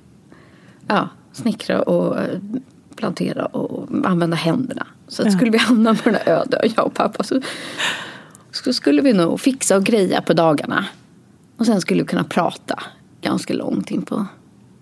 [0.87, 2.39] ja, snickra och eh,
[2.95, 4.87] plantera och använda händerna.
[5.07, 7.41] Så att skulle vi hamna på den här öde jag och pappa, så,
[8.51, 10.85] så skulle vi nog fixa och greja på dagarna.
[11.57, 12.83] Och sen skulle vi kunna prata
[13.21, 14.25] ganska långt in på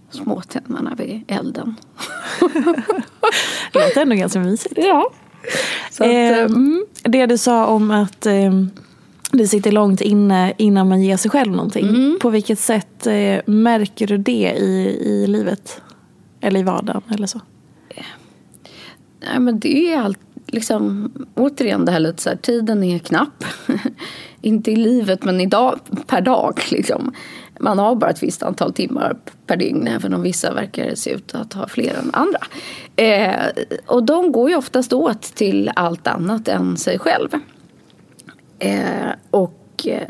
[0.10, 1.76] småtimmarna vid elden.
[3.74, 4.78] Det låter ändå ganska mysigt.
[4.78, 5.10] Ja.
[5.10, 8.52] Att, Eh, eh, mm, det du sa om att eh,
[9.38, 11.88] det sitter långt inne innan man ger sig själv någonting.
[11.88, 12.18] Mm.
[12.22, 15.82] På vilket sätt eh, märker du det i, i livet?
[16.42, 17.42] Eller i vardagen eller så?
[19.20, 23.44] Nej, men det är allt, liksom, återigen det här lite så här, tiden är knapp.
[24.42, 26.60] Inte i livet, men idag, per dag.
[26.72, 27.14] Liksom.
[27.60, 31.36] Man har bara ett visst antal timmar per dygn, även om vissa verkar se ut
[31.36, 32.40] att ha fler än andra.
[32.96, 33.46] Eh,
[33.86, 37.30] och de går ju oftast åt till allt annat än sig själv.
[38.60, 40.08] Eh, och, eh,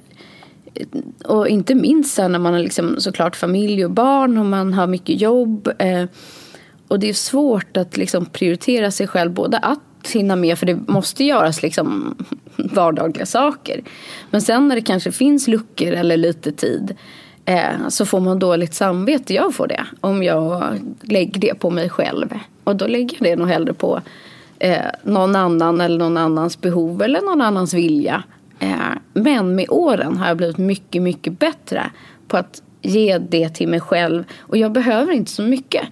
[1.25, 4.87] och inte minst sen när man har liksom såklart familj och barn och man har
[4.87, 5.69] mycket jobb.
[5.79, 6.03] Eh,
[6.87, 9.79] och det är svårt att liksom prioritera sig själv både att
[10.13, 12.15] hinna med, för det måste göras liksom
[12.55, 13.81] vardagliga saker.
[14.29, 16.95] Men sen när det kanske finns luckor eller lite tid
[17.45, 19.33] eh, så får man dåligt samvete.
[19.33, 20.63] Jag får det om jag
[21.01, 22.39] lägger det på mig själv.
[22.63, 24.01] Och då lägger jag det nog hellre på
[24.59, 28.23] eh, någon annan eller någon annans behov eller någon annans vilja.
[28.59, 31.91] Eh, men med åren har jag blivit mycket, mycket bättre
[32.27, 34.23] på att ge det till mig själv.
[34.39, 35.87] Och jag behöver inte så mycket.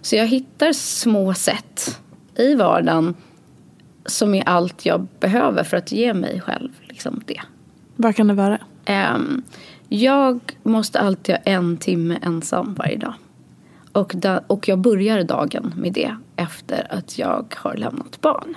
[0.00, 2.00] Så jag hittar små sätt
[2.36, 3.14] i vardagen
[4.06, 7.40] som är allt jag behöver för att ge mig själv liksom det.
[7.96, 8.58] Vad kan det vara?
[8.84, 9.42] Ehm,
[9.88, 13.14] jag måste alltid ha en timme ensam varje dag.
[13.92, 14.14] Och,
[14.46, 18.56] och jag börjar dagen med det efter att jag har lämnat barn.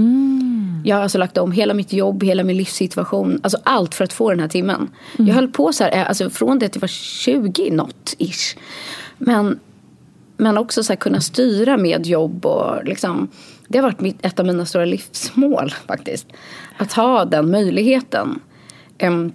[0.00, 0.82] Mm.
[0.84, 3.40] Jag har alltså lagt om hela mitt jobb, hela min livssituation.
[3.42, 4.90] Alltså allt för att få den här timmen.
[5.16, 8.56] Jag höll på så här, eh, alltså från det att jag var 20 något ish.
[9.18, 9.60] Men,
[10.36, 13.28] men också så här kunna styra med jobb och liksom.
[13.68, 16.26] Det har varit mitt, ett av mina stora livsmål faktiskt.
[16.76, 18.40] Att ha den möjligheten.
[19.02, 19.32] Um,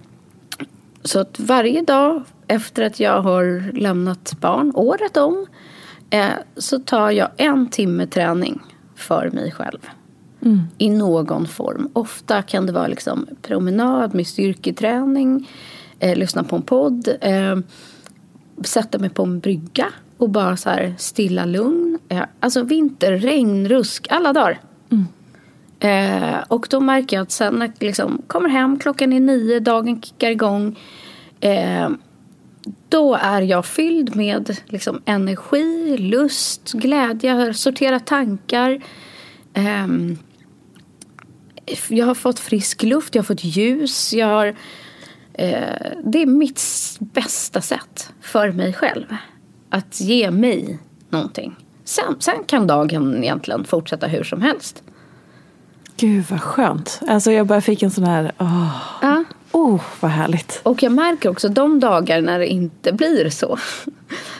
[1.02, 5.46] så att varje dag efter att jag har lämnat barn, året om,
[6.10, 8.60] eh, så tar jag en timme träning
[8.96, 9.78] för mig själv.
[10.78, 11.88] I någon form.
[11.92, 15.48] Ofta kan det vara liksom promenad med styrketräning,
[15.98, 17.56] eh, lyssna på en podd, eh,
[18.64, 19.86] sätta mig på en brygga
[20.18, 21.98] och bara så här stilla lugn.
[22.08, 24.60] Eh, alltså vinter, regn, rusk, alla dagar.
[25.80, 29.60] Eh, och då märker jag att sen när jag liksom kommer hem, klockan är nio,
[29.60, 30.78] dagen kickar igång.
[31.40, 31.88] Eh,
[32.88, 38.80] då är jag fylld med liksom, energi, lust, glädje, sortera tankar.
[39.54, 40.18] Ehm,
[41.88, 44.12] jag har fått frisk luft, jag har fått ljus.
[44.12, 44.46] Jag har,
[45.34, 45.58] eh,
[46.04, 46.62] det är mitt
[46.98, 49.16] bästa sätt för mig själv.
[49.70, 50.78] Att ge mig
[51.10, 51.56] någonting.
[51.84, 54.82] Sen, sen kan dagen egentligen fortsätta hur som helst.
[55.96, 57.00] Gud vad skönt.
[57.08, 59.24] Alltså jag bara fick en sån här, åh, Ja.
[59.52, 60.60] oh, vad härligt.
[60.62, 63.58] Och jag märker också de dagar när det inte blir så.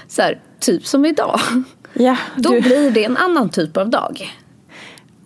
[0.09, 1.41] Så här, typ som idag.
[1.93, 4.31] Ja, Då du, blir det en annan typ av dag.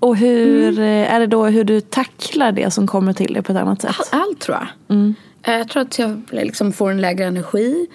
[0.00, 1.04] Och hur Mm.
[1.04, 3.82] eh, är det då hur du tacklar det som kommer till dig på ett annat
[3.82, 3.96] sätt?
[4.12, 4.96] All- Allt tror jag.
[5.42, 7.86] Eh, Jag tror att jag liksom får en lägre energi.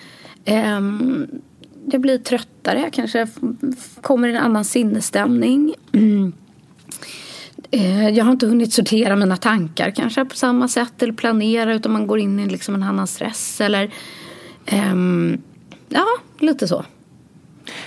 [0.46, 1.28] Ehm,
[1.91, 3.28] Jag blir tröttare, jag kanske
[4.02, 5.74] kommer i en annan sinnesstämning.
[5.94, 6.34] Mm.
[8.15, 12.08] Jag har inte hunnit sortera mina tankar kanske på samma sätt eller planera utan man
[12.08, 13.89] går in i liksom en annan stress eller
[14.65, 15.38] ehm,
[15.89, 16.06] ja,
[16.39, 16.86] lite så.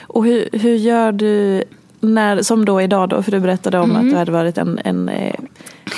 [0.00, 1.64] Och hur, hur gör du
[2.00, 4.04] när, som då idag då, för du berättade om Mm.
[4.06, 5.34] att du hade varit en, en, eh,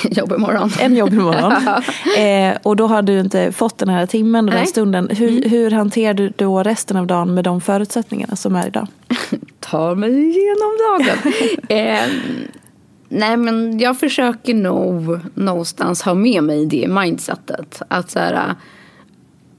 [0.11, 0.71] Jobb imorgon.
[0.81, 1.53] en jobbig morgon.
[2.19, 4.67] eh, och då hade du inte fått den här timmen och den Nej.
[4.67, 5.09] stunden.
[5.13, 8.87] Hur, hur hanterar du då resten av dagen med de förutsättningarna som är idag?
[9.61, 11.33] tar mig igenom dagen.
[11.69, 12.09] eh,
[13.09, 17.83] nej men jag försöker nog någonstans ha med mig det mindsetet.
[17.89, 18.55] Att så här,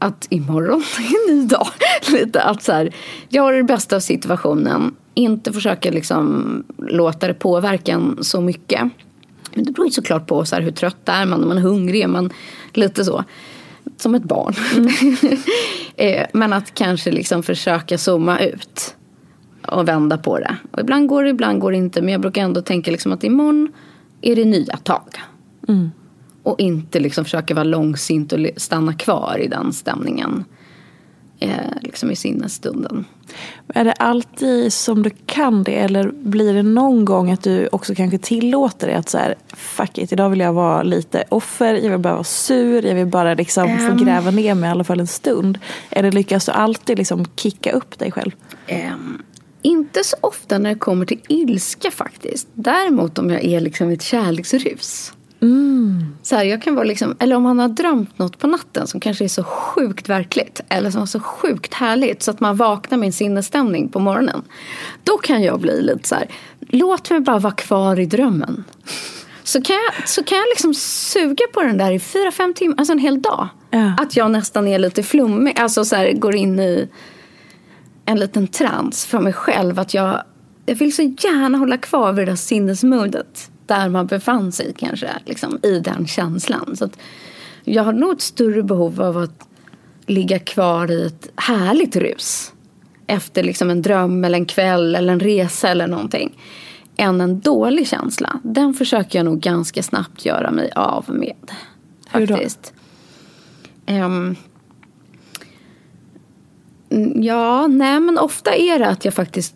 [0.01, 1.67] att imorgon är en ny dag.
[2.11, 2.95] Lite att så här,
[3.29, 4.95] göra det bästa av situationen.
[5.13, 8.81] Inte försöka liksom låta det påverka en så mycket.
[9.53, 12.01] Men det beror ju såklart på så här, hur trött är man, är man hungrig,
[12.01, 12.29] är man
[12.73, 13.23] lite så.
[13.97, 14.53] Som ett barn.
[15.95, 18.95] eh, men att kanske liksom försöka zooma ut
[19.67, 20.55] och vända på det.
[20.71, 22.01] Och ibland går det, ibland går det inte.
[22.01, 23.71] Men jag brukar ändå tänka liksom att imorgon
[24.21, 25.19] är det nya tag.
[26.43, 30.45] Och inte liksom försöka vara långsint och stanna kvar i den stämningen.
[31.39, 31.51] Eh,
[31.81, 33.05] liksom i sinnesstunden.
[33.73, 37.95] Är det alltid som du kan det eller blir det någon gång att du också
[37.95, 41.89] kanske tillåter dig att så här, fuck it, idag vill jag vara lite offer, jag
[41.91, 43.89] vill bara vara sur, jag vill bara liksom Ehm.
[43.89, 45.59] få gräva ner mig i alla fall en stund.
[45.89, 48.31] Eller lyckas du alltid liksom kicka upp dig själv?
[48.67, 49.21] Ehm,
[49.61, 52.47] inte så ofta när det kommer till ilska faktiskt.
[52.53, 55.13] Däremot om jag är liksom ett kärleksrus.
[56.23, 58.99] Så här, jag kan vara liksom, eller om man har drömt något på natten som
[58.99, 60.61] kanske är så sjukt verkligt.
[60.69, 64.41] Eller som är så sjukt härligt så att man vaknar med en sinnesstämning på morgonen.
[65.03, 66.27] Då kan jag bli lite så här,
[66.59, 68.63] låt mig bara vara kvar i drömmen.
[69.43, 72.75] Så kan jag, så kan jag liksom suga på den där i fyra, fem timmar,
[72.77, 73.47] alltså en hel dag.
[73.69, 73.93] Ja.
[73.97, 76.89] Att jag nästan är lite flummig, alltså så här, går in i
[78.05, 79.79] en liten trans för mig själv.
[79.79, 80.23] Att jag,
[80.65, 83.51] jag vill så gärna hålla kvar vid det där sinnesmodet.
[83.65, 86.75] Där man befann sig kanske, liksom, i den känslan.
[86.75, 86.89] Så
[87.63, 89.47] jag har nog ett större behov av att
[90.05, 92.53] ligga kvar i ett härligt rus.
[93.07, 96.37] Efter liksom en dröm eller en kväll eller en resa eller någonting.
[96.97, 98.39] Än en dålig känsla.
[98.43, 101.51] Den försöker jag nog ganska snabbt göra mig av med.
[102.11, 102.35] Hur då?
[102.35, 102.73] Faktiskt.
[103.85, 104.35] Mm,
[107.15, 109.55] Ja, nej men ofta är det att jag faktiskt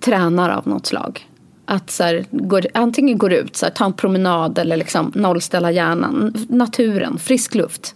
[0.00, 1.28] tränar av något slag.
[1.64, 5.70] Att så här, går, antingen går ut, så här, ta en promenad eller liksom nollställa
[5.70, 6.34] hjärnan.
[6.48, 7.94] Naturen, frisk luft.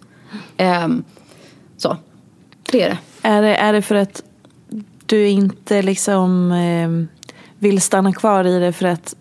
[0.56, 1.04] Ehm,
[1.76, 1.96] så,
[2.72, 2.98] det är det.
[3.28, 4.22] Är det, är det för att
[5.06, 7.18] du inte liksom eh,
[7.58, 9.14] vill stanna kvar i det för att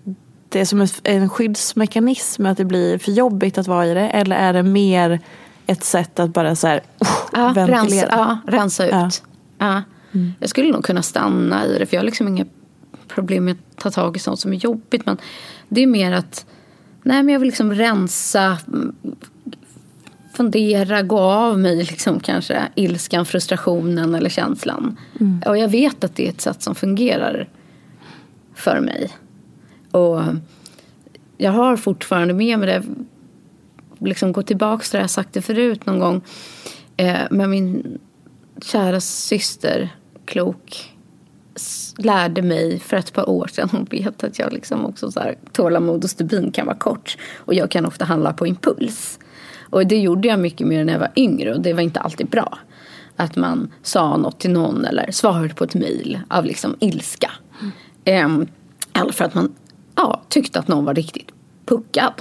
[0.49, 4.09] det är som en- skyddsmekanism att det blir för jobbigt att vara i det?
[4.09, 5.19] Eller är det mer
[5.67, 6.81] ett sätt att bara så här,
[7.33, 7.77] Ja, ventilera?
[7.81, 8.91] rensa, ja, rensa ut.
[8.91, 9.09] Ja.
[9.57, 9.81] Ja.
[10.39, 12.45] Jag skulle nog kunna stanna i det för jag har liksom inga
[13.07, 15.05] problem med att ta tag i sånt som är jobbigt.
[15.05, 15.17] Men
[15.69, 16.45] det är mer att
[17.03, 18.95] nej, men jag vill liksom rensa, mm,
[20.33, 24.97] fundera, gå av mig liksom kanske ilskan, frustrationen eller känslan.
[25.45, 27.49] Och jag vet att det är ett sätt som fungerar
[28.53, 29.09] för mig.
[29.91, 30.21] Och
[31.37, 32.83] jag har fortfarande med mig det
[33.99, 36.21] liksom gå tillbaka till det jag sagt det förut någon gång.
[36.97, 37.99] Eh, med min
[38.61, 40.94] kära syster, klok,
[41.97, 43.69] lärde mig för ett par år sedan.
[43.71, 47.17] Hon vet att jag liksom också så här, tålamod och stubin kan vara kort.
[47.35, 49.19] Och jag kan ofta handla på impuls.
[49.69, 52.27] Och det gjorde jag mycket mer när jag var yngre och det var inte alltid
[52.27, 52.57] bra.
[53.15, 57.31] Att man sa något till någon eller svarade på ett mejl av liksom ilska.
[58.05, 58.47] Ehm,
[58.93, 59.55] eller för att man
[59.95, 61.31] ja, tyckte att någon var riktigt
[61.65, 62.13] puckad.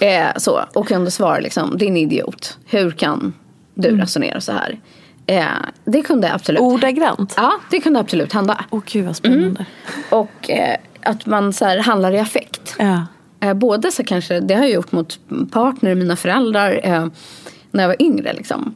[0.00, 3.32] Eh, så, och kunde svara liksom, din idiot, hur kan
[3.74, 4.80] du resonera så här?
[5.26, 5.46] Eh,
[5.84, 7.34] det kunde absolut Ordagrant?
[7.36, 8.64] Ja, det kunde absolut hända.
[8.70, 9.44] Åh gud vad spännande.
[9.46, 9.64] Mm.
[10.10, 12.76] Och eh, att man så här, handlar i affekt.
[12.78, 13.06] Ja.
[13.40, 15.18] Eh, både så kanske, det har jag gjort mot
[15.50, 17.06] partner, mina föräldrar, eh,
[17.70, 18.32] när jag var yngre.
[18.32, 18.74] Liksom.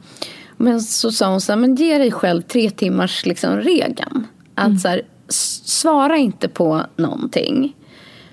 [0.57, 4.27] Men så sa hon så här, men ge dig själv tre timmars liksom, regeln.
[4.55, 7.77] Att så här, svara inte på någonting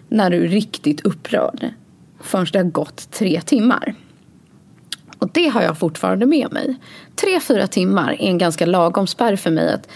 [0.09, 1.73] när du är riktigt upprörd
[2.21, 3.95] förrän det har gått tre timmar.
[5.17, 6.75] Och det har jag fortfarande med mig.
[7.15, 9.73] Tre, fyra timmar är en ganska lagom spärr för mig.
[9.73, 9.87] Att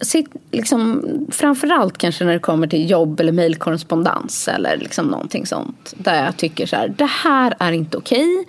[0.00, 5.94] sitt, liksom, framförallt kanske när det kommer till jobb eller mejlkorrespondens eller liksom någonting sånt.
[5.96, 8.46] Där jag tycker så här, det här är inte okej.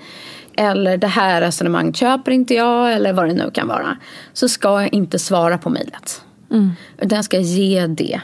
[0.58, 3.98] Eller det här resonemanget köper inte jag eller vad det nu kan vara.
[4.34, 6.22] Så ska jag inte svara på mejlet.
[6.98, 8.22] Utan jag ska ge det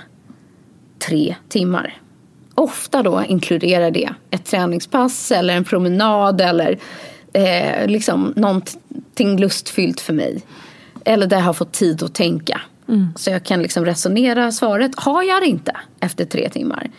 [1.08, 1.98] tre timmar.
[2.56, 6.80] Ofta då inkluderar det ett träningspass eller en promenad eller
[7.34, 10.42] eh, liksom någonting lustfyllt för mig.
[11.06, 12.62] Eller där jag har fått tid att tänka.
[13.16, 14.92] Så jag kan liksom resonera svaret.
[14.96, 16.90] Har jag det inte efter tre timmar,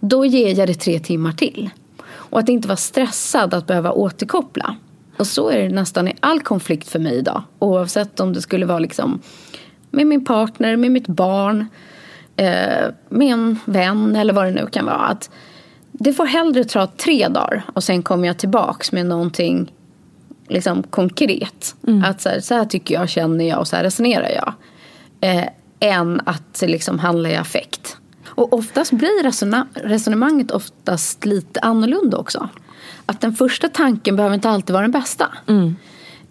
[0.00, 1.70] då ger jag det tre timmar till.
[2.04, 4.76] Och att inte vara stressad att behöva återkoppla.
[5.16, 7.42] Och så är det nästan i all konflikt för mig idag.
[7.58, 9.20] Oavsett om det skulle vara liksom
[9.90, 11.66] med min partner, med mitt barn,
[12.36, 14.96] eh, med en vän eller vad det nu kan vara.
[14.96, 15.30] Att
[15.92, 19.72] det får hellre ta tre dagar och sen kommer jag tillbaks med någonting
[20.52, 21.74] liksom konkret.
[22.04, 24.54] Att så här, så här tycker jag, känner jag och så här resonerar jag.
[25.20, 25.44] Eh,
[25.80, 27.96] än att liksom handla i affekt.
[28.26, 32.48] Och oftast blir resona- resonemanget oftast lite annorlunda också.
[33.06, 35.26] Att den första tanken behöver inte alltid vara den bästa.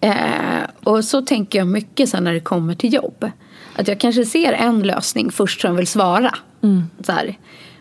[0.00, 3.30] Eh, och så tänker jag mycket sen när det kommer till jobb.
[3.76, 6.34] Att jag kanske ser en lösning först som vill svara.
[7.06, 7.38] Så här.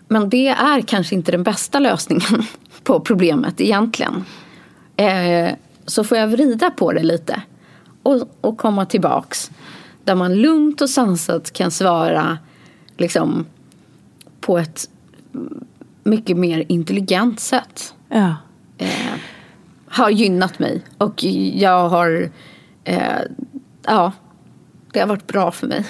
[0.07, 2.43] Men det är kanske inte den bästa lösningen
[2.83, 4.25] på problemet egentligen.
[4.97, 5.51] Eh,
[5.85, 7.41] så får jag vrida på det lite.
[8.03, 9.51] Och, och komma tillbaks.
[10.03, 12.37] Där man lugnt och sansat kan svara
[12.97, 13.45] liksom,
[14.41, 14.89] på ett
[16.03, 18.35] mycket mer intelligent sätt Ja.
[19.87, 20.81] har gynnat mig.
[20.97, 21.23] Och
[21.53, 22.29] jag har...
[22.83, 23.19] Eh,
[23.85, 24.11] ja,
[24.93, 25.85] det har varit bra för mig.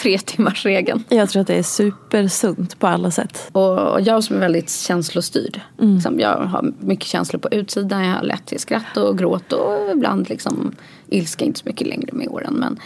[0.00, 1.04] Tre timmars regeln.
[1.08, 3.48] Jag tror att det är supersunt på alla sätt.
[3.52, 5.60] Och jag som är väldigt känslostyrd.
[5.78, 8.04] Liksom, jag har mycket känslor på utsidan.
[8.04, 10.74] Jag har lätt till skratt och gråt och ibland liksom
[11.08, 11.44] ilska.
[11.44, 12.54] Inte så mycket längre med åren.
[12.54, 12.78] Men,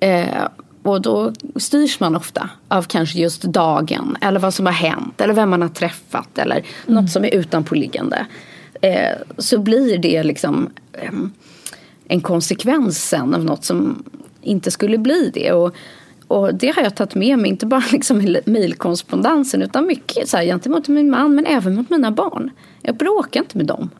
[0.00, 0.48] eh,
[0.82, 4.16] och då styrs man ofta av kanske just dagen.
[4.20, 5.20] Eller vad som har hänt.
[5.20, 6.38] Eller vem man har träffat.
[6.38, 8.26] Eller något som är utanpåliggande.
[8.80, 11.32] Eh, så blir det liksom ehm,
[12.08, 14.04] en konsekvens sen av något som
[14.42, 15.52] inte skulle bli det.
[15.52, 15.74] Och,
[16.28, 20.36] och det har jag tagit med mig, inte bara liksom i mejlkorrespondensen utan mycket så
[20.36, 22.50] här, gentemot min man men även mot mina barn.
[22.82, 23.90] Jag bråkar inte med dem.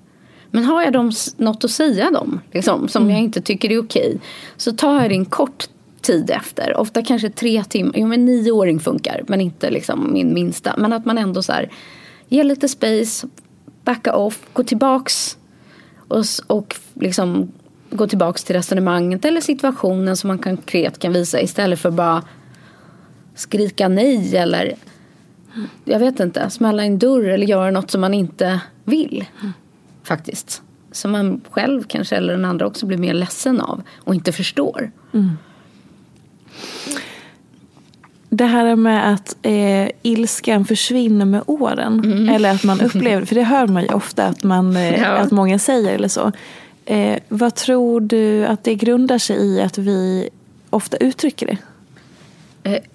[0.51, 4.21] Men har jag dem, något att säga dem liksom, som jag inte tycker är okej
[4.57, 5.69] så tar jag det en kort
[6.01, 6.77] tid efter.
[6.77, 7.93] Ofta kanske tre timmar.
[7.97, 10.75] Jo men nioåring funkar men inte liksom min minsta.
[10.79, 11.71] Men att man ändå så här
[12.29, 13.29] ger lite space,
[13.85, 15.39] backa off, gå tillbaks
[16.09, 17.53] och, och liksom
[17.91, 22.23] gå tillbaks till resonemanget eller situationen som man konkret kan visa istället för bara
[23.35, 24.75] skrika nej eller
[25.85, 29.25] jag vet inte, smälla en dörr eller göra något som man inte vill.
[30.03, 30.63] Faktiskt.
[30.93, 34.91] Som man själv kanske eller den andra också blir mer ledsen av och inte förstår.
[38.29, 42.29] Det här med att eh, ilskan försvinner med åren.
[42.29, 45.07] Eller att man upplever, för det hör man ju ofta att, man, eh, Ja.
[45.07, 46.33] att många säger eller så.
[46.87, 50.29] Eh, vad tror du att det grundar sig i att vi
[50.71, 51.59] ofta uttrycker det?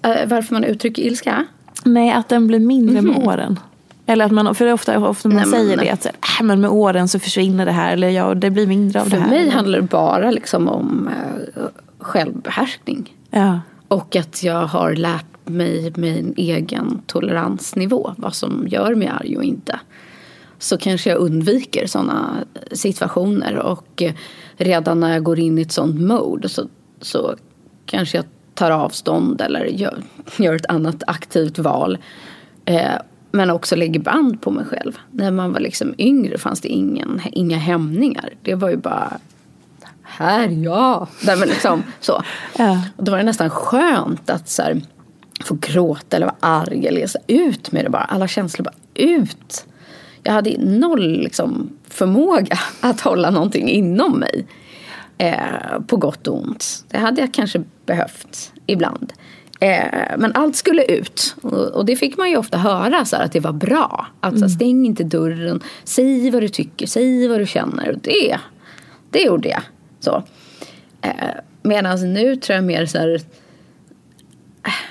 [0.02, 1.44] Eh, eh, varför man uttrycker ilska?
[1.84, 3.58] Nej, att den blir mindre med åren.
[4.06, 6.60] Eller att man, för det är ofta, ofta man Nej, säger det, att äh, men
[6.60, 7.92] med åren så försvinner det här.
[7.92, 9.30] Eller ja, det blir mindre av För det här.
[9.30, 11.62] mig handlar det bara liksom om eh,
[11.98, 13.14] självbehärskning.
[13.30, 13.60] Ja.
[13.88, 18.14] Och att jag har lärt mig min egen toleransnivå.
[18.16, 19.80] Vad som gör mig arg och inte.
[20.62, 23.56] Så kanske jag undviker sådana situationer.
[23.56, 24.02] Och
[24.56, 26.68] redan när jag går in i ett sånt mode så,
[27.00, 27.36] så
[27.86, 30.02] kanske jag tar avstånd eller gör,
[30.36, 31.98] gör ett annat aktivt val.
[32.64, 32.94] Eh,
[33.30, 34.98] men också lägger band på mig själv.
[35.10, 38.30] När man var liksom yngre fanns det ingen, inga hämningar.
[38.42, 39.18] Det var ju bara
[40.02, 41.08] här ja.
[41.24, 42.22] Nej, men liksom, så.
[42.58, 42.82] Ja.
[42.96, 44.80] Och då var det nästan skönt att så här,
[45.44, 48.04] få gråta eller vara arg eller så ut med det bara.
[48.04, 49.66] Alla känslor bara ut.
[50.22, 54.46] Jag hade noll liksom, förmåga att hålla någonting inom mig.
[55.18, 56.84] Eh, på gott och ont.
[56.88, 59.12] Det hade jag kanske behövt ibland.
[59.60, 61.36] Eh, men allt skulle ut.
[61.42, 64.06] Och, och det fick man ju ofta höra så här, att det var bra.
[64.20, 65.60] Att så här, stäng inte dörren.
[65.84, 66.86] Säg vad du tycker.
[66.86, 67.90] Säg vad du känner.
[67.90, 68.38] Och det,
[69.10, 69.62] det gjorde jag.
[70.00, 70.22] Så.
[71.00, 71.12] Eh,
[71.62, 73.20] Medan nu tror jag mer så här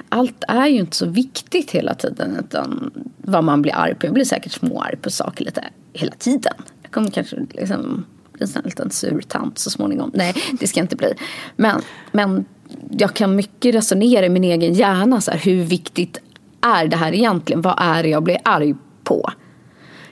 [0.10, 2.38] allt är ju inte så viktigt hela tiden.
[2.40, 4.06] Utan vad man blir arg på.
[4.06, 5.64] Jag blir säkert småarg på saker lite
[5.94, 6.54] hela tiden.
[6.82, 10.12] Jag kommer kanske liksom bli en sån här liten sur tant så småningom.
[10.14, 11.14] Nej, det ska jag inte bli.
[11.56, 12.46] Men, men
[12.90, 15.22] jag kan mycket resonera i min egen hjärna.
[15.22, 16.22] Så här, hur viktigt
[16.62, 17.62] är det här egentligen?
[17.62, 19.32] Vad är det jag blir arg på?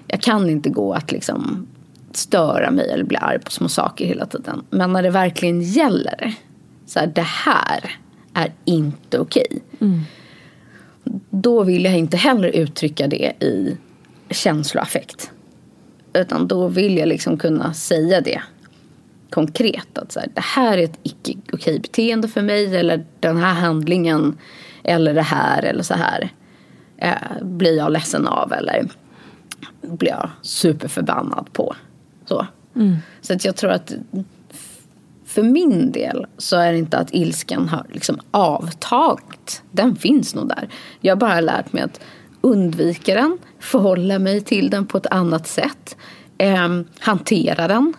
[0.08, 1.68] Jag kan inte gå att liksom
[2.12, 4.64] störa mig eller bli arg på små saker hela tiden.
[4.70, 6.34] Men när det verkligen gäller.
[6.86, 8.00] Så här, det här
[8.44, 9.62] är inte okej.
[11.30, 13.78] Då vill jag inte heller uttrycka det i
[14.30, 15.32] känsloaffekt.
[16.14, 18.42] Utan då vill jag liksom kunna säga det
[19.30, 19.98] konkret.
[19.98, 22.76] Att så här, det här är ett icke okej beteende för mig.
[22.76, 24.38] Eller den här handlingen.
[24.84, 26.30] Eller det här eller så här.
[26.98, 28.88] Eh, blir jag ledsen av eller
[29.82, 31.76] blir jag superförbannad på.
[32.26, 32.48] Så,
[33.22, 33.94] så att jag tror att
[35.30, 39.64] för min del så är det inte att ilskan har liksom avtagit.
[39.72, 40.70] Den finns nog där.
[41.00, 42.00] Jag har bara lärt mig att
[42.42, 45.98] undvika den, förhålla mig till den på ett annat sätt,
[46.38, 47.94] eh, hantera den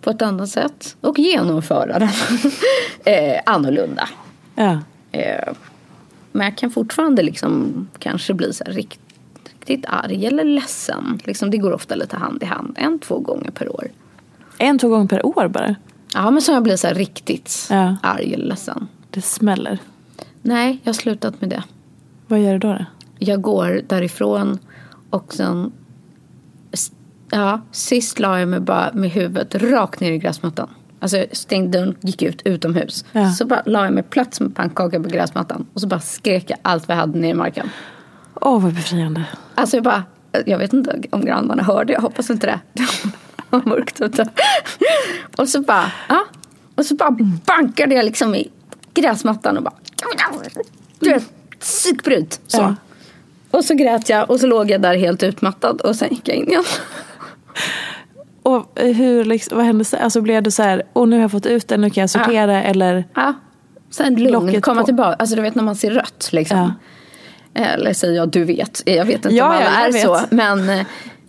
[0.00, 2.08] på ett annat sätt och genomföra den
[3.04, 4.08] eh, annorlunda.
[4.54, 4.78] Ja.
[5.12, 5.52] Eh,
[6.32, 9.00] Men jag kan fortfarande liksom kanske bli så rikt,
[9.44, 11.20] riktigt arg eller ledsen.
[11.24, 12.76] Liksom, det går ofta lite hand i hand.
[12.78, 13.88] En, två gånger per år.
[14.58, 15.76] En, två gånger per år bara?
[16.14, 17.96] Ja, men har jag blivit så här riktigt Ja.
[18.02, 18.88] arg eller ledsen.
[19.10, 19.78] Det smäller.
[20.42, 21.62] Nej, jag har slutat med det.
[22.26, 22.68] Vad gör du då?
[22.72, 22.84] då?
[23.18, 24.58] Jag går därifrån
[25.10, 25.72] och sen...
[27.30, 30.68] Ja, sist la jag mig bara med huvudet rakt ner i gräsmattan.
[31.00, 33.04] Alltså jag stängde dörren, gick ut utomhus.
[33.12, 33.30] Ja.
[33.30, 35.66] Så bara la jag mig platt som en pannkaka på gräsmattan.
[35.72, 37.70] Och så bara skrek jag allt vad jag hade ner i marken.
[38.34, 39.24] Åh, vad befriande.
[39.54, 40.04] Alltså jag bara,
[40.46, 42.60] jag vet inte om grannarna hörde, jag hoppas inte det.
[43.50, 44.28] Var mörkt ute.
[45.36, 46.24] Och så bara, ja.
[46.74, 47.10] Och så bara
[47.46, 48.50] bankade jag liksom i
[48.94, 49.74] gräsmattan och bara,
[50.98, 51.24] du vet,
[51.60, 52.40] psykbrut.
[52.46, 52.58] Så.
[52.58, 52.74] Ja.
[53.50, 56.36] Och så grät jag och så låg jag där helt utmattad och sen gick jag
[56.36, 56.64] in igen.
[58.42, 60.00] Och hur, liksom, vad hände sen?
[60.02, 62.10] Alltså blev du så här, och nu har jag fått ut den, nu kan jag
[62.10, 63.04] sortera eller?
[63.14, 63.34] Ja.
[63.90, 64.86] Sen lugn, komma på.
[64.86, 65.16] tillbaka.
[65.18, 66.58] Alltså du vet när man ser rött liksom.
[67.54, 67.62] Ja.
[67.62, 68.82] Eller säger jag du vet.
[68.86, 70.02] Jag vet inte Ja, om alla ja, är vet.
[70.02, 70.20] så.
[70.30, 70.84] Men,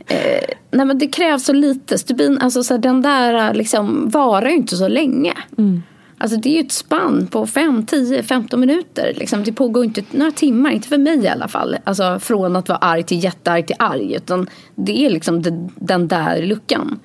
[0.08, 1.98] eh, nej, men det krävs så lite.
[1.98, 5.34] Stubin, alltså, så här, den där liksom, varar ju inte så länge.
[5.58, 5.82] Mm.
[6.18, 9.14] Alltså, det är ju ett spann på 5, 10, 15 minuter.
[9.16, 9.44] Liksom.
[9.44, 11.78] Det pågår inte några timmar, inte för mig i alla fall.
[11.84, 14.16] Alltså, från att vara arg till jättearg till arg.
[14.16, 17.00] Utan det är liksom det, den där luckan.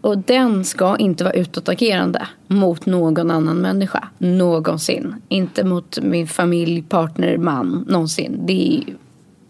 [0.00, 4.08] Och den ska inte vara utåtagerande mot någon annan människa.
[4.18, 5.14] Någonsin.
[5.28, 7.84] Inte mot min familj, partner, man.
[7.88, 8.40] Någonsin.
[8.46, 8.84] Det är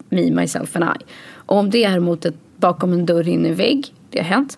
[0.09, 1.05] me, myself and I.
[1.33, 4.25] Och om det är mot ett, bakom en dörr in i en vägg, det har
[4.25, 4.57] hänt.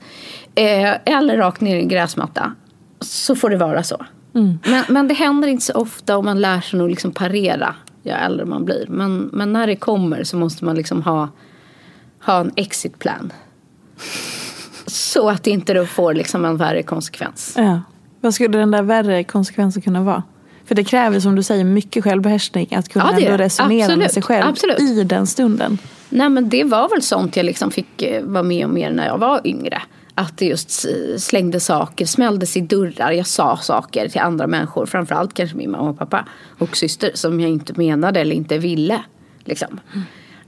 [0.56, 2.54] Eh, eller rakt ner i en gräsmatta.
[2.99, 4.06] Så får det vara så.
[4.32, 8.12] Men, men det händer inte så ofta och man lär sig nog liksom parera ju
[8.12, 8.86] äldre man blir.
[8.89, 11.30] Men, men när det kommer så måste man liksom ha,
[12.26, 13.34] ha en exit plan.
[14.86, 17.54] Så att det inte då får liksom en värre konsekvens.
[17.58, 17.82] Ja.
[18.22, 20.24] Vad skulle den där värre konsekvensen kunna vara?
[20.66, 24.12] För det kräver som du säger mycket självbehärskning att kunna Ja, ändå resonera med Absolut.
[24.12, 24.80] sig själv Absolut.
[24.80, 25.78] i den stunden.
[26.12, 29.07] Nej men det var väl sånt jag liksom fick eh, vara med om mer när
[29.07, 29.82] jag var yngre.
[30.16, 30.86] Att det just
[31.18, 34.86] slängde saker, smälldes i dörrar, jag sa saker till andra människor.
[34.86, 36.26] Framförallt kanske min mamma och pappa
[36.59, 39.03] och syster som jag inte menade eller inte ville.
[39.43, 39.80] Liksom.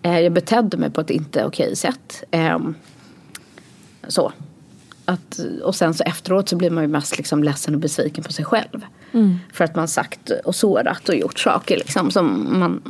[0.02, 2.24] Eh, Jag betedde mig på ett inte okej sätt.
[2.32, 2.76] Ehm,
[4.08, 4.32] Så.
[5.06, 8.34] Att, och sen så efteråt så blir man ju mest liksom ledsen och besviken på
[8.34, 8.86] sig själv.
[9.54, 12.82] För att man sagt och sårat och gjort saker liksom som man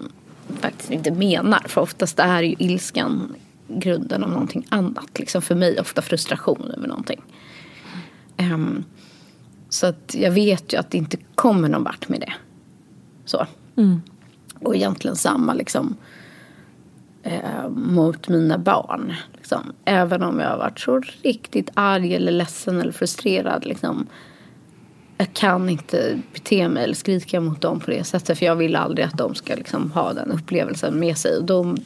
[0.64, 1.64] faktiskt inte menar.
[1.68, 3.36] För oftast är ju ilskan
[3.68, 5.20] grunden av någonting annat.
[5.20, 7.22] Liksom för mig ofta frustration över någonting.
[8.38, 8.84] Ehm,
[9.70, 12.34] så att jag vet ju att det inte kommer någon vart med det.
[13.26, 13.48] Så.
[14.60, 15.96] Och egentligen samma liksom
[17.24, 19.14] eh, mot mina barn.
[19.34, 19.74] Liksom.
[19.86, 23.66] Även om jag har varit så riktigt arg eller ledsen eller frustrerad.
[23.66, 24.08] Liksom.
[25.18, 28.40] Jag kan inte bete mig eller skrika mot dem på det sättet.
[28.40, 31.44] För jag vill aldrig att de ska liksom, ha den upplevelsen med sig.
[31.44, 31.78] De,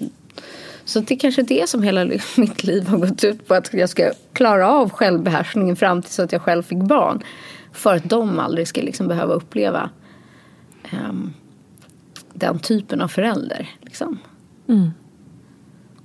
[0.86, 2.06] så det är kanske det som hela
[2.38, 3.54] mitt liv har gått ut på.
[3.54, 7.24] Att jag ska klara av självbehärskningen fram tills att jag själv fick barn.
[7.72, 9.90] För att de aldrig ska liksom behöva uppleva
[10.92, 11.34] ehm,
[12.34, 13.70] den typen av förälder.
[13.82, 14.20] Liksom.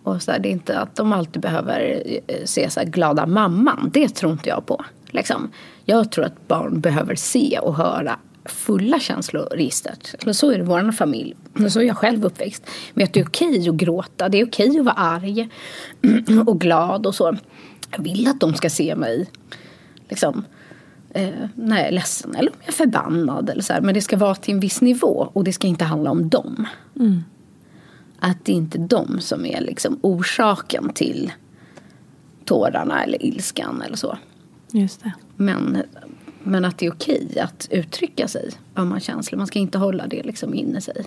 [0.02, 3.26] Och så här, det är inte att de alltid behöver eh, se så här glada
[3.26, 3.90] mamman.
[3.94, 4.84] Det tror inte jag på.
[5.12, 5.50] Liksom.
[5.84, 10.14] Jag tror att barn behöver se och höra fulla känsloregistret.
[10.32, 11.36] Så är det i vår familj.
[11.68, 12.66] Så är jag själv uppväxt.
[12.94, 14.28] Men att det är okej att gråta.
[14.28, 15.48] Det är okej att vara arg.
[16.46, 17.36] Och glad och så.
[17.90, 19.30] Jag vill att de ska se mig.
[20.08, 20.44] Liksom.
[21.10, 23.50] Eh, när jag är ledsen eller om jag är förbannad.
[23.50, 23.80] Eller så här.
[23.80, 25.30] Men det ska vara till en viss nivå.
[25.32, 26.66] Och det ska inte handla om dem.
[28.18, 31.32] Att det inte är de som är liksom orsaken till
[32.44, 34.18] tårarna eller ilskan eller så.
[34.72, 35.12] Just det.
[35.36, 35.82] Men,
[36.42, 39.38] men att det är okej att uttrycka sig om man känslor.
[39.38, 41.06] Man ska inte hålla det liksom inne sig.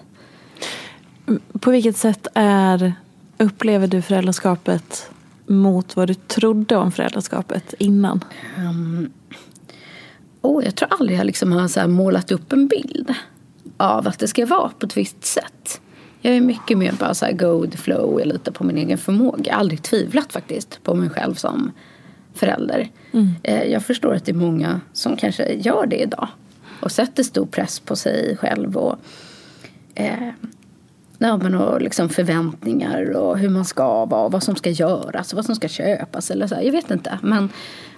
[1.60, 2.94] På vilket sätt är,
[3.38, 5.10] upplever du föräldraskapet
[5.46, 8.24] mot vad du trodde om föräldraskapet innan?
[10.42, 13.14] Oh, jag tror aldrig jag liksom har så målat upp en bild
[13.78, 15.82] av att det ska vara på ett visst sätt.
[16.22, 18.20] Jag är mycket mer bara så här go with the flow.
[18.20, 19.44] Jag litar på min egen förmåga.
[19.46, 21.72] Jag har aldrig tvivlat faktiskt på mig själv som
[22.36, 22.90] förälder.
[23.44, 26.28] Eh, Jag förstår att det är många som kanske gör det idag.
[26.80, 28.78] Och sätter stor press på sig själv.
[28.78, 28.98] Och,
[29.96, 30.30] eh,
[31.18, 34.22] ja, men och liksom förväntningar och hur man ska vara.
[34.26, 36.32] och Vad som ska göras och vad som ska köpas.
[36.32, 36.56] Eller så.
[36.64, 37.20] Jag vet inte.
[37.24, 37.50] Men,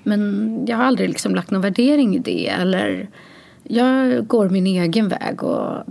[0.03, 2.47] men jag har aldrig liksom lagt någon värdering i det.
[2.47, 3.09] Eller
[3.63, 5.43] jag går min egen väg.
[5.43, 5.83] och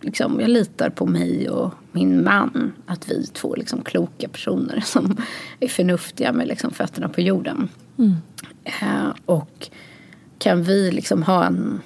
[0.00, 2.72] liksom, jag litar på mig och min man.
[2.86, 5.16] Att vi två liksom kloka personer som
[5.60, 7.68] är förnuftiga med liksom fötterna på jorden.
[8.64, 9.68] Eh, och
[10.38, 11.80] kan vi liksom ha en,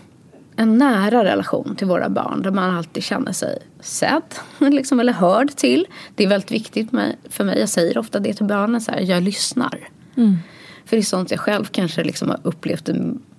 [0.57, 5.51] en nära relation till våra barn där man alltid känner sig sedd liksom, eller hörd
[5.57, 5.87] till.
[6.15, 6.91] Det är väldigt viktigt
[7.29, 7.59] för mig.
[7.59, 9.89] Jag säger ofta det till barnen, så här, jag lyssnar.
[10.17, 10.37] Mm.
[10.85, 12.89] För det är sånt jag själv kanske liksom har upplevt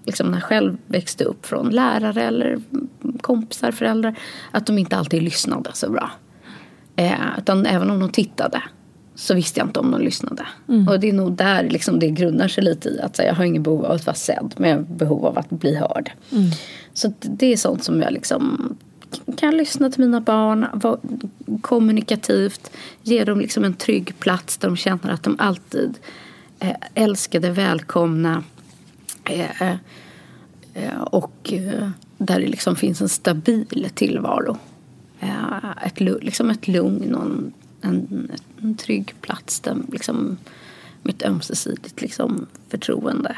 [0.06, 2.60] liksom när jag själv växte upp från lärare eller
[3.22, 4.20] kompisar, föräldrar.
[4.52, 6.12] Att de inte alltid lyssnade så bra.
[7.00, 8.62] Eh, utan även om de tittade
[9.16, 10.46] så visste jag inte om de lyssnade.
[10.70, 10.88] Mm.
[10.88, 13.44] Och det är nog där liksom det grundar sig lite i att här, jag har
[13.44, 16.12] ingen behov av att vara sedd men jag har behov av att bli hörd.
[16.32, 16.50] Mm.
[16.94, 18.78] Så det är sånt som jag liksom
[19.38, 20.98] kan lyssna till mina barn vara
[21.62, 22.72] kommunikativt,
[23.02, 25.98] ge dem liksom en trygg plats där de känner att de alltid
[26.60, 28.44] är älskade, välkomna
[29.26, 29.72] eh,
[30.74, 34.58] eh, och eh, där det liksom finns en stabil tillvaro.
[35.82, 40.38] Ett, liksom ett lugn och en, en, en trygg plats där liksom
[41.04, 43.38] med ett ömsesidigt liksom förtroende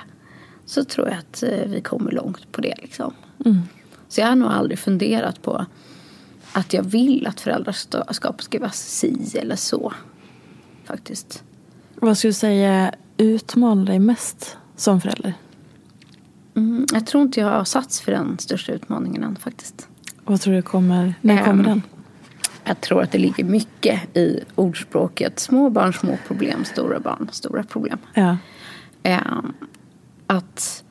[0.65, 2.75] så tror jag att vi kommer långt på det.
[2.81, 3.13] Liksom.
[3.45, 3.61] Mm.
[4.07, 5.65] Så jag har nog aldrig funderat på
[6.51, 9.93] att jag vill att föräldraskapet ska vara si eller så.
[10.85, 11.43] Faktiskt.
[11.95, 15.33] Vad skulle du säga utmanar dig mest som förälder?
[16.55, 19.87] Mm, jag tror inte jag har satts för den största utmaningen än faktiskt.
[20.25, 21.81] Vad tror du kommer, när kommer um, den?
[22.63, 27.63] Jag tror att det ligger mycket i ordspråket små barn, små problem, stora barn, stora
[27.63, 27.97] problem.
[28.13, 28.37] Ja.
[29.03, 29.53] Um,
[30.27, 30.83] att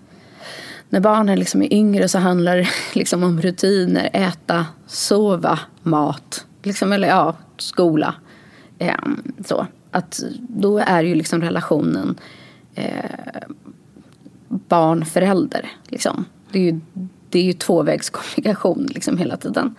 [0.89, 6.93] när barnen liksom är yngre så handlar det liksom om rutiner, äta, sova, mat, liksom,
[6.93, 8.15] eller ja, skola.
[8.79, 9.67] Um, så.
[9.91, 12.19] Att då är ju liksom relationen
[12.75, 13.41] eh,
[14.49, 15.71] barn-förälder.
[15.89, 16.25] Liksom.
[16.53, 16.81] Det är ju,
[17.31, 19.75] det är ju tvåvägskommunikation liksom hela tiden.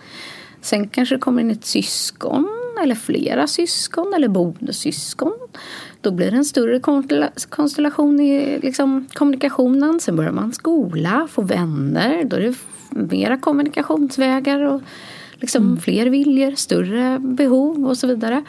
[0.60, 2.48] Sen kanske det kommer in ett syskon
[2.82, 5.32] eller flera syskon eller bonussyskon.
[6.00, 6.80] Då blir det en större
[7.48, 10.00] konstellation i liksom, kommunikationen.
[10.00, 12.24] Sen börjar man skola, få vänner.
[12.24, 12.54] Då är det
[12.90, 14.82] mera kommunikationsvägar och
[15.34, 15.80] liksom mm.
[15.80, 18.44] fler viljor, större behov och så vidare.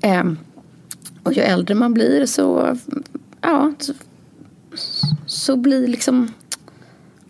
[0.00, 0.24] Eh,
[1.22, 2.76] och ju äldre man blir så,
[3.40, 3.92] ja, så,
[5.26, 6.28] så blir liksom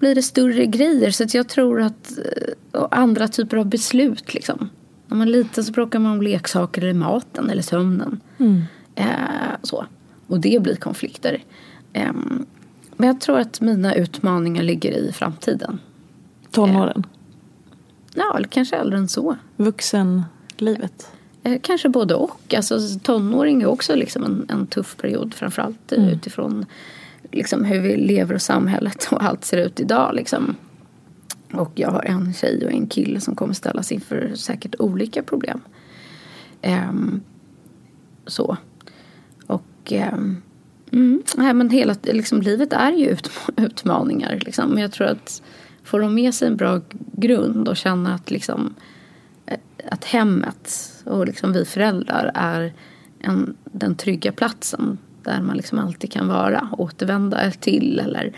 [0.02, 1.10] blir det större grejer.
[1.10, 4.70] Så att jag tror att eh, och andra typer av beslut liksom.
[5.06, 8.20] När man är liten så bråkar man om leksaker eller maten eller sömnen.
[8.38, 8.62] Mm.
[8.94, 9.06] Eh,
[9.62, 9.86] så.
[10.26, 11.44] Och det blir konflikter.
[11.92, 12.12] Eh,
[12.96, 15.78] men jag tror att mina utmaningar ligger i framtiden.
[16.50, 17.04] Tonåren?
[17.06, 19.36] Eh, ja, eller kanske äldre än så.
[19.56, 21.10] Vuxenlivet?
[21.42, 22.54] Eh, kanske både och.
[22.54, 25.34] Alltså, tonåring är också liksom en, en tuff period.
[25.34, 26.08] Framförallt mm.
[26.08, 26.66] utifrån
[27.32, 30.14] liksom, hur vi lever och samhället och allt ser ut idag.
[30.14, 30.56] Liksom.
[31.52, 35.60] Och jag har en tjej och en kille som kommer ställas inför säkert olika problem.
[36.62, 37.20] Um,
[38.26, 38.56] så.
[39.46, 40.42] Och um,
[40.92, 43.16] mm, nej, men hela liksom, livet är ju
[43.56, 44.40] utmaningar.
[44.44, 44.70] Liksom.
[44.70, 45.42] Men jag tror att
[45.82, 46.80] får de med sig en bra
[47.12, 48.74] grund och känna att, liksom,
[49.46, 49.58] eh,
[49.90, 52.72] att hemmet och liksom vi föräldrar är
[53.18, 58.32] en, den trygga platsen där man liksom alltid kan vara, återvända till eller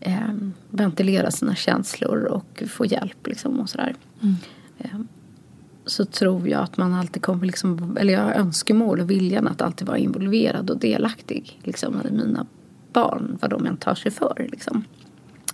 [0.00, 0.34] eh,
[0.70, 3.26] ventilera sina känslor och få hjälp.
[3.26, 3.94] Liksom och sådär.
[4.22, 4.36] Mm.
[4.78, 5.00] Eh,
[5.86, 9.62] så tror jag att man alltid kommer, liksom, eller jag har önskemål och viljan att
[9.62, 12.46] alltid vara involverad och delaktig liksom, i mina
[12.92, 14.46] barn, vad de än tar sig för.
[14.50, 14.84] Liksom.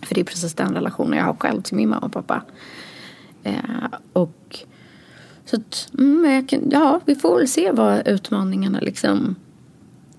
[0.03, 2.43] För det är precis den relationen jag har själv till min mamma och pappa.
[3.43, 3.55] Eh,
[4.13, 4.59] och
[5.45, 9.37] så att, mm, kan, ja, vi får väl se vad utmaningarna liksom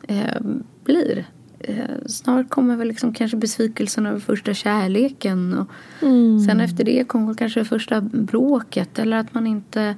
[0.07, 0.41] eh,
[0.83, 1.25] blir.
[1.59, 5.53] Eh, snart kommer väl liksom kanske besvikelsen över första kärleken.
[5.53, 5.67] Och
[6.01, 6.39] mm.
[6.39, 8.99] Sen efter det kommer kanske första bråket.
[8.99, 9.95] Eller att man inte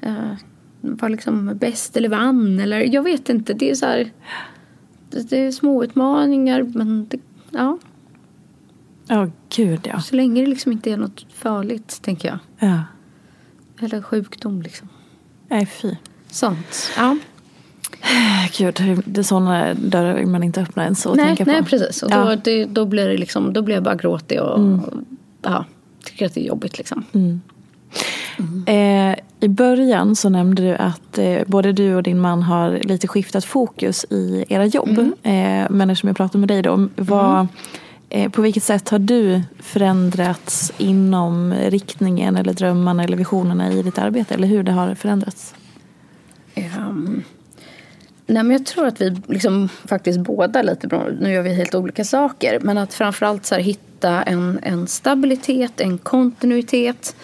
[0.00, 0.32] eh,
[0.80, 2.60] var liksom bäst eller vann.
[2.60, 3.54] Eller jag vet inte.
[3.54, 4.12] Det är så här,
[5.10, 7.18] det, det är små utmaningar men det,
[7.50, 7.78] ja.
[9.10, 10.00] Ja, oh, gud ja.
[10.00, 12.38] Så länge det liksom inte är något farligt, tänker jag.
[12.58, 12.84] Ja.
[13.80, 14.88] Eller sjukdom liksom.
[15.48, 15.96] Nej, fy.
[16.30, 16.90] Sånt.
[16.96, 17.16] Ja.
[18.58, 21.50] Gud, det är sådana dörrar man inte öppna ens och nej, tänka på.
[21.50, 22.02] Nej, precis.
[22.02, 22.36] Och då, ja.
[22.44, 24.80] det, då, blir det liksom, då blir jag bara gråtig och, mm.
[24.80, 24.92] och
[25.42, 25.64] ja,
[26.04, 26.78] tycker att det är jobbigt.
[26.78, 27.04] Liksom.
[27.12, 27.40] Mm.
[28.38, 28.64] Mm.
[28.66, 33.08] Eh, I början så nämnde du att eh, både du och din man har lite
[33.08, 34.98] skiftat fokus i era jobb.
[34.98, 35.12] Mm.
[35.22, 37.48] Eh, men eftersom jag pratar med dig då, vad, mm.
[38.08, 43.98] eh, på vilket sätt har du förändrats inom riktningen eller drömmarna eller visionerna i ditt
[43.98, 44.34] arbete?
[44.34, 45.54] Eller hur det har förändrats?
[46.56, 47.22] Um,
[48.30, 51.74] Nej, men jag tror att vi liksom faktiskt båda lite bra, nu gör vi helt
[51.74, 57.16] olika saker, men att framförallt så här, hitta en, en stabilitet, en kontinuitet,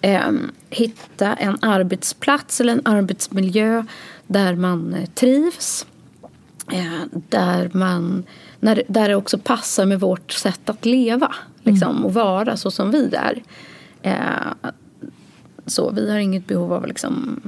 [0.00, 0.30] eh,
[0.70, 3.84] hitta en arbetsplats eller en arbetsmiljö
[4.26, 5.86] där man eh, trivs,
[6.72, 8.24] eh, där man
[8.60, 12.90] när, där det också passar med vårt sätt att leva liksom, och vara så som
[12.90, 13.42] vi är.
[14.02, 14.72] Eh,
[15.66, 17.40] så vi har inget behov av liksom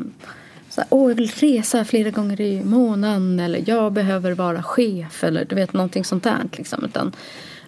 [0.74, 5.24] så här, Åh, jag vill resa flera gånger i månaden eller jag behöver vara chef
[5.24, 6.48] eller du vet någonting sånt där.
[6.52, 6.84] Liksom.
[6.84, 7.12] Utan,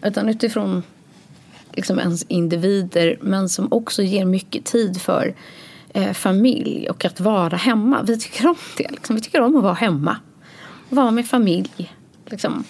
[0.02, 0.82] utan utifrån
[1.72, 5.34] liksom ens individer men som också ger mycket tid för
[5.94, 8.02] eh, familj och att vara hemma.
[8.02, 8.90] Vi tycker om det.
[8.90, 9.16] Liksom.
[9.16, 10.16] Vi tycker om att vara hemma.
[10.88, 11.92] Vara med familj.
[12.26, 12.64] Liksom.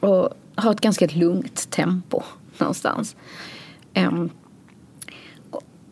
[0.00, 2.22] Och ha ett ganska lugnt tempo
[2.58, 3.16] någonstans.
[3.94, 4.30] Um,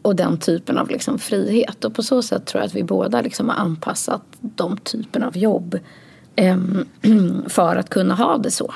[0.03, 1.85] och den typen av liksom frihet.
[1.85, 5.37] Och på så sätt tror jag att vi båda liksom har anpassat de typen av
[5.37, 5.79] jobb
[6.37, 6.59] eh,
[7.47, 8.75] för att kunna ha det så.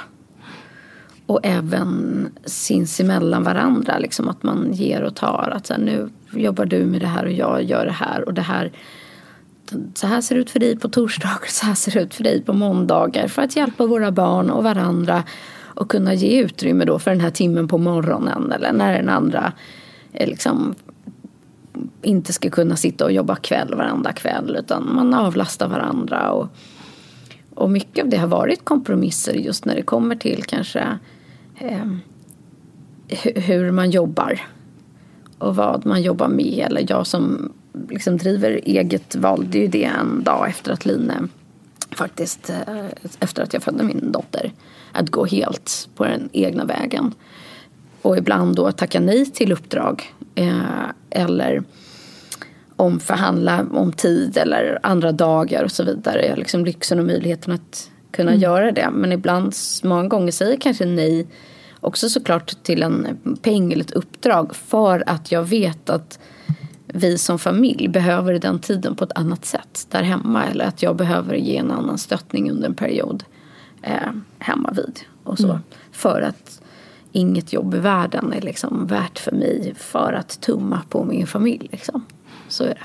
[1.27, 5.53] Och även sinsemellan varandra, liksom att man ger och tar.
[5.57, 8.35] Att så här, nu jobbar du med det här och jag gör det här och
[8.35, 8.73] det här
[9.95, 12.25] så här ser det ut för dig på torsdagar, så här ser det ut för
[12.25, 13.29] dig på måndagar.
[13.29, 15.25] För att hjälpa våra barn och varandra
[15.75, 19.53] och kunna ge utrymme då för den här timmen på morgonen eller när den andra
[20.13, 20.75] eh, liksom
[22.03, 26.31] inte ska kunna sitta och jobba kväll varenda kväll utan man avlastar varandra.
[26.33, 26.49] Och,
[27.55, 30.99] och mycket av det har varit kompromisser just när det kommer till kanske
[31.59, 31.87] eh,
[33.35, 34.41] hur man jobbar
[35.39, 36.67] och vad man jobbar med.
[36.67, 37.53] Eller jag som
[37.89, 41.29] liksom driver eget valde ju det en dag efter att Line
[41.91, 42.87] faktiskt eh,
[43.21, 44.53] efter att jag födde min dotter
[44.93, 47.15] att gå helt på den egna vägen.
[48.03, 51.63] Och ibland då tacka nej till uppdrag eh, eller
[52.77, 56.23] omförhandla om tid eller andra dagar och så vidare.
[56.23, 58.43] Jag har liksom lyxen och möjligheten att kunna mm.
[58.43, 58.91] göra det.
[58.93, 61.27] Men ibland, många gånger säger jag kanske nej
[61.81, 66.19] också såklart till en peng eller ett uppdrag för att jag vid att
[66.87, 70.97] vi som familj behöver den tiden på ett annat sätt där hemma eller att jag
[70.97, 73.25] behöver ge en annan stöttning under en period
[73.83, 75.49] eh, hemma vid och så.
[75.49, 75.59] Mm.
[75.93, 76.62] För att
[77.13, 81.69] inget jobb i världen är liksom värt för mig för att tumma på min familj.
[81.73, 82.05] Liksom.
[82.49, 82.83] Så är det.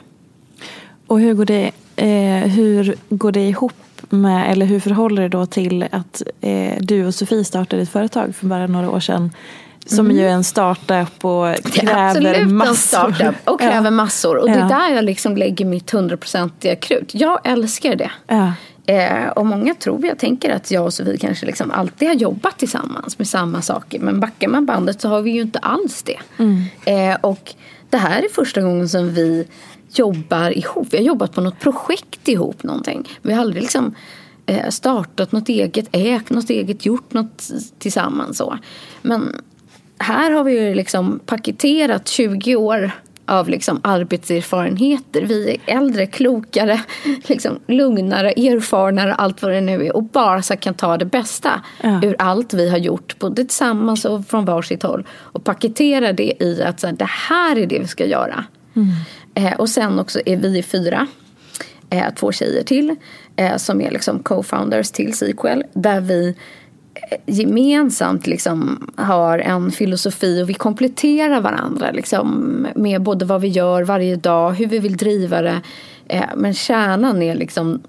[1.07, 3.73] Och hur går det, eh, hur går det ihop
[4.09, 8.35] med, eller hur förhåller det då till att eh, du och Sofie startade ett företag
[8.35, 9.31] för bara några år sedan
[9.85, 10.17] som mm.
[10.17, 13.33] ju är en startup och kräver massor.
[13.45, 13.91] och kräver ja.
[13.91, 14.37] massor.
[14.37, 17.11] Och det är där jag liksom lägger mitt hundraprocentiga krut.
[17.13, 18.11] Jag älskar det.
[18.27, 18.53] Ja.
[18.89, 22.59] Eh, och många tror, jag tänker att jag och Sofie kanske liksom alltid har jobbat
[22.59, 23.99] tillsammans med samma saker.
[23.99, 26.19] Men backar man bandet så har vi ju inte alls det.
[26.37, 26.63] Mm.
[26.85, 27.53] Eh, och
[27.89, 29.47] det här är första gången som vi
[29.93, 30.87] jobbar ihop.
[30.91, 33.09] Vi har jobbat på något projekt ihop någonting.
[33.21, 33.95] Vi har aldrig liksom
[34.45, 38.57] eh, startat något eget, ägt något eget, gjort något tillsammans så.
[39.01, 39.35] Men
[39.97, 42.91] här har vi ju liksom paketerat 20 år
[43.27, 45.21] av liksom arbetserfarenheter.
[45.21, 46.81] Vi är äldre, klokare,
[47.27, 49.95] liksom lugnare, erfarnare, allt vad det nu är.
[49.95, 52.01] Och bara så kan ta det bästa ja.
[52.03, 55.07] ur allt vi har gjort, både tillsammans och från varsitt håll.
[55.11, 58.45] Och paketera det i att så här, det här är det vi ska göra.
[58.75, 58.87] Mm.
[59.35, 61.07] Eh, och sen också är vi fyra,
[61.89, 62.95] eh, två tjejer till,
[63.35, 65.63] eh, som är liksom co-founders till Sequel.
[65.73, 66.35] Där vi
[67.25, 73.83] gemensamt liksom har en filosofi och vi kompletterar varandra liksom med både vad vi gör
[73.83, 75.61] varje dag, hur vi vill driva det.
[76.07, 77.81] Eh, men kärnan är liksom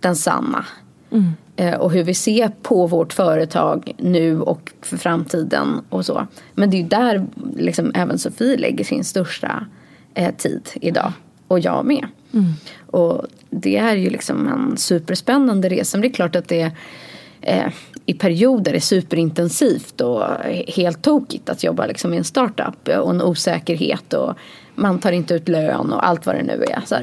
[0.00, 0.64] densamma.
[1.10, 1.32] Mm.
[1.56, 6.26] Eh, och hur vi ser på vårt företag nu och för framtiden och så.
[6.54, 9.66] Men det är ju där liksom även Sofie lägger sin största
[10.14, 11.12] eh, tid idag.
[11.48, 12.06] Och jag med.
[12.32, 12.52] Mm.
[12.86, 15.98] Och det är ju liksom en superspännande resa.
[15.98, 16.72] Men det är klart att det är
[17.46, 17.72] eh,
[18.06, 20.24] i perioder är superintensivt och
[20.68, 24.34] helt tokigt att jobba liksom i en startup och en osäkerhet och
[24.74, 26.82] man tar inte ut lön och allt vad det nu är.
[26.86, 26.96] Så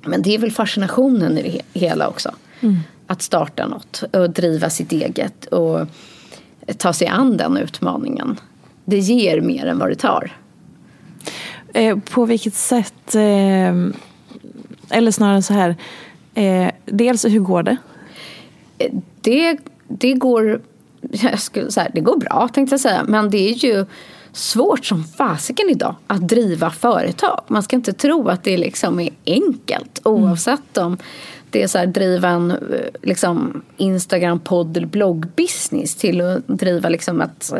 [0.00, 2.34] Men det är väl fascinationen i det hela också.
[2.60, 2.76] Mm.
[3.06, 5.86] Att starta något och driva sitt eget och
[6.78, 8.40] ta sig an den utmaningen.
[8.84, 10.32] Det ger mer än vad det tar.
[11.74, 13.74] Eh, på vilket sätt, eh,
[14.90, 15.76] eller snarare så här,
[16.34, 17.76] eh, dels hur går det?
[19.24, 19.58] Det,
[19.88, 20.60] det går
[21.10, 23.04] jag skulle säga, det går bra tänkte jag säga.
[23.08, 23.86] Men det är ju
[24.32, 27.44] svårt som fasiken idag att driva företag.
[27.48, 30.98] Man ska inte tro att det liksom är enkelt oavsett om
[31.50, 32.54] det är så här, driva en
[33.02, 37.52] liksom, Instagram-podd eller bloggbusiness till att driva liksom ett,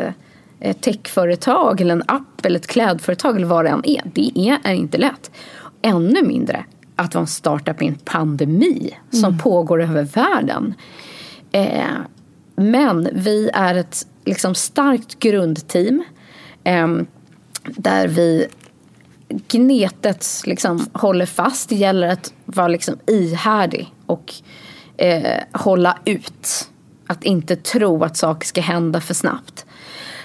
[0.59, 4.01] ett techföretag eller en app eller ett klädföretag eller vad det än är.
[4.13, 5.31] Det är, är inte lätt.
[5.81, 9.37] Ännu mindre att vara en startup i en pandemi som mm.
[9.37, 10.73] pågår över världen.
[11.55, 11.97] Eh,
[12.55, 16.03] men vi är ett liksom, starkt grundteam
[16.63, 16.87] eh,
[17.63, 18.47] där vi
[19.27, 21.69] gnetet liksom, håller fast.
[21.69, 24.33] Det gäller att vara liksom, ihärdig och
[24.97, 26.69] eh, hålla ut.
[27.07, 29.65] att inte tro att saker ska hända för snabbt.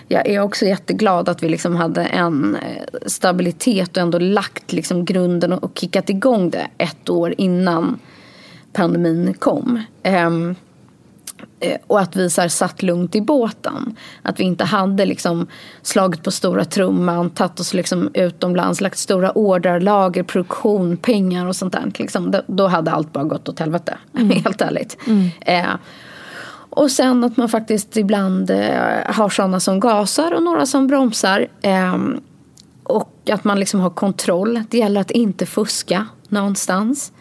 [0.08, 5.04] Jag är också jätteglad att vi liksom hade en eh, stabilitet och ändå lagt liksom
[5.04, 7.98] grunden och kickat igång det ett år innan
[8.72, 9.82] pandemin kom.
[10.04, 10.56] Um,
[11.86, 13.96] och att vi så här, satt lugnt i båten.
[14.22, 15.46] Att vi inte hade liksom
[15.82, 21.56] slagit på stora trumman, tagit oss liksom utomlands, lagt stora order, lager, produktion, pengar och
[21.56, 21.92] sånt där.
[21.98, 24.30] Liksom, då hade allt bara gått åt helvete, mm.
[24.30, 24.96] helt ärligt.
[25.06, 25.30] Mm.
[25.40, 25.74] Eh,
[26.70, 28.58] och sen att man faktiskt ibland eh,
[29.06, 31.46] har sådana som gasar och några som bromsar.
[31.62, 31.96] Eh,
[32.84, 34.62] och att man liksom har kontroll.
[34.70, 37.12] Det gäller att inte fuska någonstans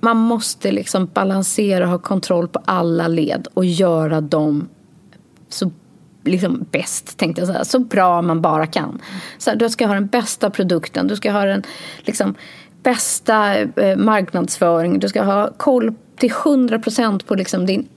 [0.00, 4.68] man måste liksom balansera och ha kontroll på alla led och göra dem
[5.48, 5.70] så
[6.24, 7.64] liksom bäst, tänkte jag säga.
[7.64, 9.00] Så bra man bara kan.
[9.38, 11.62] Så här, du ska ha den bästa produkten, du ska ha den
[11.98, 12.34] liksom,
[12.82, 17.88] bästa eh, marknadsföringen, du ska ha koll till 100 procent på liksom din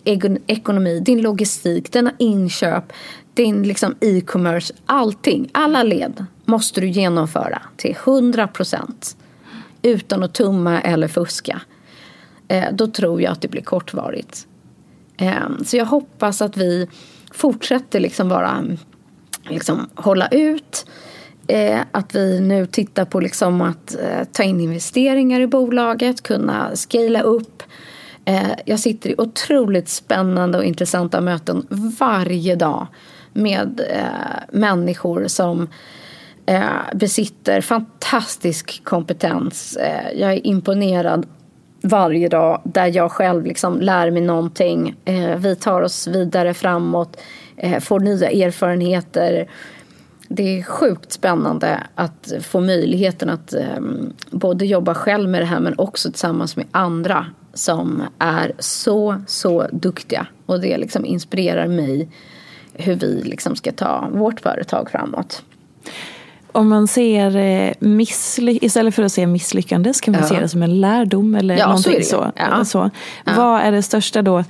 [0.47, 2.93] ekonomi, din logistik, dina inköp,
[3.33, 5.49] din liksom e-commerce, allting.
[5.51, 9.17] Alla led måste du genomföra till 100 procent
[9.81, 11.61] utan att tumma eller fuska
[12.51, 14.47] Eh, då tror jag att det blir kortvarigt.
[15.17, 16.87] Ehm, så jag hoppas att vi
[17.31, 18.63] fortsätter liksom bara
[19.49, 20.85] liksom hålla ut.
[21.47, 26.75] Eh, att vi nu tittar på liksom att eh, ta in investeringar i bolaget, kunna
[26.75, 27.63] scala upp.
[28.65, 31.67] Jag sitter i otroligt spännande och intressanta möten
[31.99, 32.87] varje dag
[33.33, 33.81] med
[34.51, 35.67] människor som
[36.93, 39.77] besitter fantastisk kompetens.
[40.15, 41.25] jag är imponerad
[41.81, 44.95] varje dag där jag själv liksom lär mig någonting.
[45.05, 47.17] Eh, vi tar oss vidare framåt,
[47.57, 49.49] eh, får nya erfarenheter.
[50.27, 53.81] Det är sjukt spännande att få möjligheten att eh,
[54.31, 59.67] både jobba själv med det här men också tillsammans med andra som är så, så
[59.71, 60.27] duktiga.
[60.45, 62.09] Och det liksom inspirerar mig
[62.73, 65.43] hur vi liksom ska ta vårt företag framåt
[66.51, 70.27] om man ser eh, missly- istället för att se misslyckande så kan man ja.
[70.27, 72.09] se det som en lärdom eller ja, någonting så.
[72.09, 72.31] så.
[72.35, 72.65] Ja.
[72.65, 72.89] så.
[73.25, 74.43] Vad är det största då,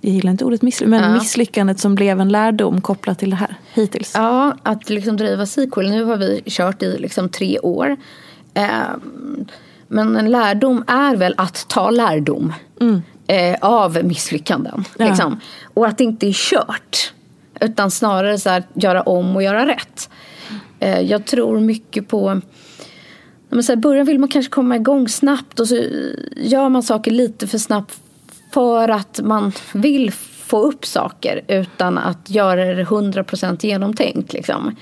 [0.00, 3.54] jag gillar inte ordet misslyckande, men misslyckandet som blev en lärdom kopplat till det här
[3.74, 4.12] hittills?
[4.14, 5.90] Ja, att liksom driva Sequel.
[5.90, 7.96] Nu har vi kört i liksom tre år.
[8.54, 9.46] Ehm,
[9.88, 13.02] men en lärdom är väl att ta lärdom mm.
[13.26, 14.84] Eh, av misslyckanden.
[14.94, 15.40] Liksom.
[15.74, 17.12] Och att det inte är kört.
[17.60, 20.10] Utan snarare så här, göra om och göra rätt.
[20.80, 22.40] Eh, jag tror mycket på
[23.50, 25.84] men så här, början vill man kanske komma igång snabbt och så
[26.36, 27.98] gör man saker lite för snabbt
[28.52, 30.12] för att man vill
[30.46, 34.32] få upp saker utan att göra det 100% genomtänkt.
[34.32, 34.76] Liksom.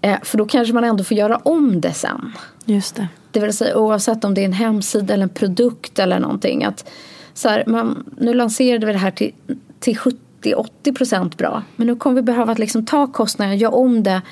[0.00, 2.32] Eh, för då kanske man ändå får göra om det sen.
[2.64, 3.08] Just det.
[3.30, 6.64] Det vill säga oavsett om det är en hemsida eller en produkt eller någonting.
[6.64, 6.90] Att,
[7.34, 9.32] så här, man, nu lanserade vi det här till,
[9.80, 9.96] till
[10.42, 11.62] 70-80% bra.
[11.76, 14.22] Men nu kommer vi behöva liksom ta kostnaden, göra om det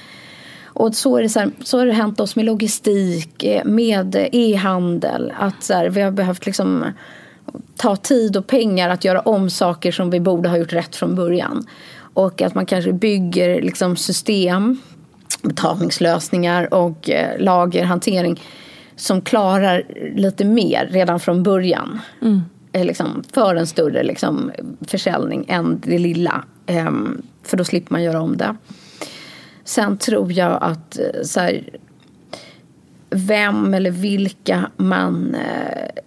[0.72, 4.28] och så, är det så, här, så har det hänt oss med logistik, eh, med
[4.32, 5.32] e-handel.
[5.38, 6.84] Att så här, vi har behövt liksom
[7.76, 11.14] ta tid och pengar att göra om saker som vi borde ha gjort rätt från
[11.14, 11.66] början.
[12.14, 14.78] Och att man kanske bygger liksom system,
[15.42, 18.40] betalningslösningar och eh, lagerhantering
[18.96, 19.82] som klarar
[20.14, 22.00] lite mer redan från början.
[22.22, 22.40] Mm.
[22.72, 24.52] Eh, liksom, för en större liksom,
[24.86, 26.44] försäljning än det lilla.
[26.66, 28.56] Um, för då slipper man göra om det.
[29.70, 31.68] Sen tror jag att eh, så här,
[33.10, 36.02] vem eller vilka man eh,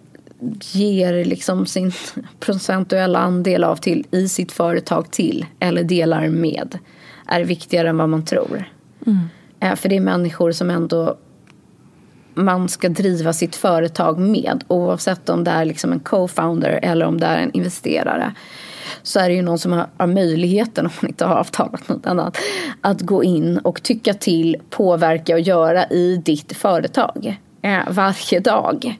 [0.72, 1.92] ger liksom sin
[2.40, 6.78] procentuella andel av till i sitt företag till eller delar med
[7.26, 8.64] är viktigare än vad man tror.
[9.06, 9.18] Mm.
[9.60, 11.16] Eh, för det är människor som ändå
[12.34, 17.20] man ska driva sitt företag med oavsett om det är liksom en co-founder eller om
[17.20, 18.34] det är en investerare
[19.02, 22.06] så är det ju någon som har, har möjligheten, om man inte har avtalat något
[22.06, 22.38] annat,
[22.80, 28.98] att gå in och tycka till, påverka och göra i ditt företag eh, varje dag.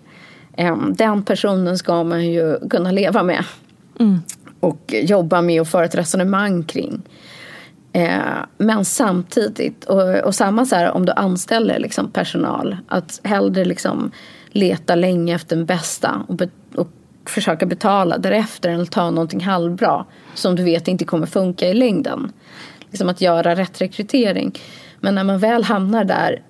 [0.57, 3.45] Eh, den personen ska man ju kunna leva med.
[4.01, 4.19] Mm.
[4.61, 7.03] Och jobba med och föra ett resonemang kring.
[7.93, 13.65] Eh, men samtidigt, och, och samma så här om du anställer liksom personal, att hellre
[13.65, 14.11] liksom
[14.49, 16.89] leta länge efter den bästa och, be, och
[17.31, 22.33] försöka betala därefter att ta någonting halvbra som du vet inte kommer funka i längden.
[22.91, 24.59] Liksom att göra rätt rekrytering.
[25.01, 26.43] Men när man väl hamnar där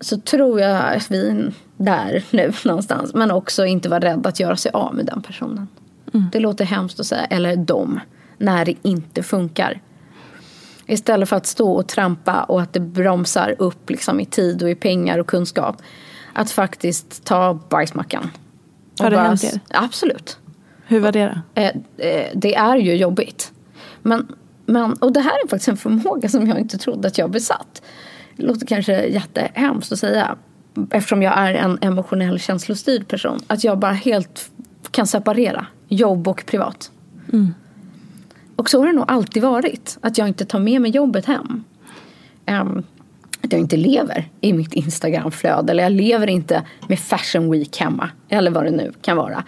[0.00, 3.14] så tror jag att vi är där nu någonstans.
[3.14, 5.68] Men också inte vara rädd att göra sig av med den personen.
[6.14, 6.26] Mm.
[6.32, 8.00] Det låter hemskt att säga, eller dem,
[8.38, 9.80] när det inte funkar.
[10.86, 14.70] Istället för att stå och trampa och att det bromsar upp liksom i tid och
[14.70, 15.82] i pengar och kunskap.
[16.32, 18.30] Att faktiskt ta bajsmackan
[18.98, 19.60] har det bara, hänt er?
[19.70, 20.38] Absolut.
[20.86, 21.24] Hur var det
[21.54, 21.60] då?
[21.60, 21.70] Eh,
[22.08, 23.52] eh, det är ju jobbigt.
[24.02, 24.26] Men,
[24.66, 27.82] men, och det här är faktiskt en förmåga som jag inte trodde att jag besatt.
[28.36, 30.36] Det låter kanske jättehemskt att säga.
[30.90, 33.38] Eftersom jag är en emotionell känslostyrd person.
[33.46, 34.50] Att jag bara helt
[34.90, 36.90] kan separera jobb och privat.
[38.56, 39.98] Och så har det nog alltid varit.
[40.00, 41.64] Att jag inte tar med mig jobbet hem.
[42.46, 42.82] Ehm,
[43.42, 45.72] att jag inte lever i mitt Instagramflöde.
[45.72, 48.10] Eller jag lever inte med Fashion Week hemma.
[48.28, 49.44] Eller vad det nu kan vara.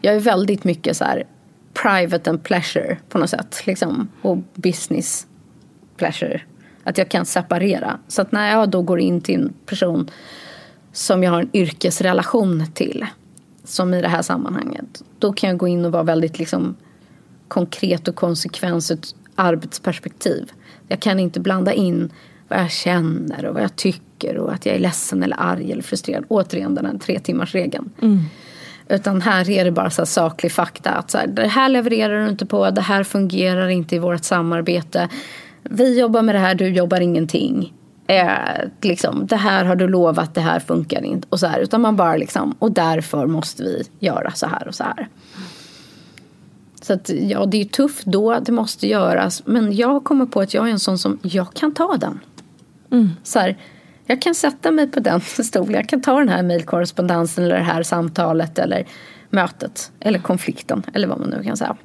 [0.00, 1.26] Jag är väldigt mycket så här
[1.74, 3.62] private and pleasure på något sätt.
[3.66, 5.26] Liksom, och business
[5.96, 6.40] pleasure.
[6.84, 7.98] Att jag kan separera.
[8.08, 10.10] Så att när jag då går in till en person
[10.92, 13.06] som jag har en yrkesrelation till.
[13.64, 15.02] Som i det här sammanhanget.
[15.18, 16.76] Då kan jag gå in och vara väldigt liksom
[17.48, 20.52] konkret och konsekvens ur ett arbetsperspektiv.
[20.88, 22.12] Jag kan inte blanda in
[22.52, 25.82] vad jag känner och vad jag tycker och att jag är ledsen eller arg eller
[25.82, 26.24] frustrerad.
[26.28, 27.90] Återigen den här tre timmars regeln.
[28.88, 30.90] Utan här är det bara så saklig fakta.
[30.90, 34.24] Att så här, det här levererar du inte på, det här fungerar inte i vårt
[34.24, 35.08] samarbete.
[35.62, 37.72] Vi jobbar med det här, du jobbar ingenting.
[38.06, 38.28] Eh,
[38.80, 41.28] liksom, det här har du lovat, det här funkar inte.
[41.30, 44.74] Och, så här, utan man bara liksom, och därför måste vi göra så här och
[44.74, 45.08] så här.
[46.82, 49.42] Så att, ja, det är tufft då, det måste göras.
[49.46, 52.20] Men jag kommer på att jag är en sån som, jag kan ta den.
[53.22, 53.58] Så här,
[54.06, 57.62] jag kan sätta mig på den stolen, jag kan ta den här mejlkorrespondensen eller det
[57.62, 58.86] här samtalet eller
[59.30, 59.92] mötet.
[60.00, 61.76] Eller konflikten, eller vad man nu kan säga.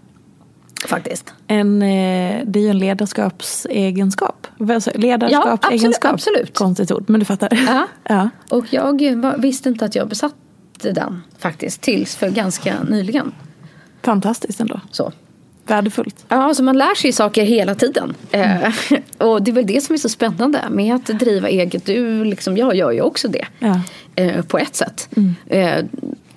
[0.86, 1.34] Faktiskt.
[1.48, 4.48] En, eh, det är ju en ledarskapsegenskap.
[4.60, 5.32] Ledarskapsegenskap.
[5.32, 6.58] Ja, absolut, absolut.
[6.58, 7.50] Konstigt ord, men du fattar.
[7.68, 7.88] Ja.
[8.04, 8.30] ja.
[8.50, 13.32] Och jag var, visste inte att jag besatte den faktiskt, tills för ganska nyligen.
[14.02, 14.82] Fantastiskt ändå.
[14.92, 15.12] Så.
[15.68, 16.26] Värdefullt.
[16.30, 18.14] Ja, alltså man lär sig saker hela tiden.
[18.32, 18.74] Eh,
[19.18, 21.86] och det är väl det som är så spännande med att driva eget.
[21.86, 23.46] Du, liksom, jag gör ju också det.
[23.60, 23.82] Ja.
[24.16, 25.10] Eh, på ett sätt.
[25.46, 25.86] Eh,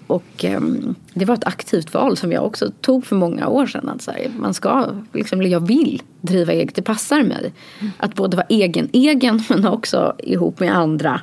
[0.07, 3.89] och ehm, det var ett aktivt val som jag också tog för många år sedan.
[3.89, 7.53] Att så här, man ska, liksom, jag vill driva eget, det passar mig.
[7.97, 11.20] Att både vara egen-egen men också ihop med andra.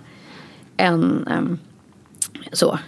[0.78, 1.60] Än, ehm,
[2.51, 2.80] så.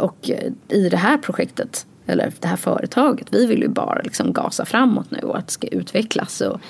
[0.00, 0.30] Och
[0.68, 5.10] i det här projektet, eller det här företaget, vi vill ju bara liksom gasa framåt
[5.10, 6.40] nu och att det ska utvecklas.
[6.40, 6.60] Och,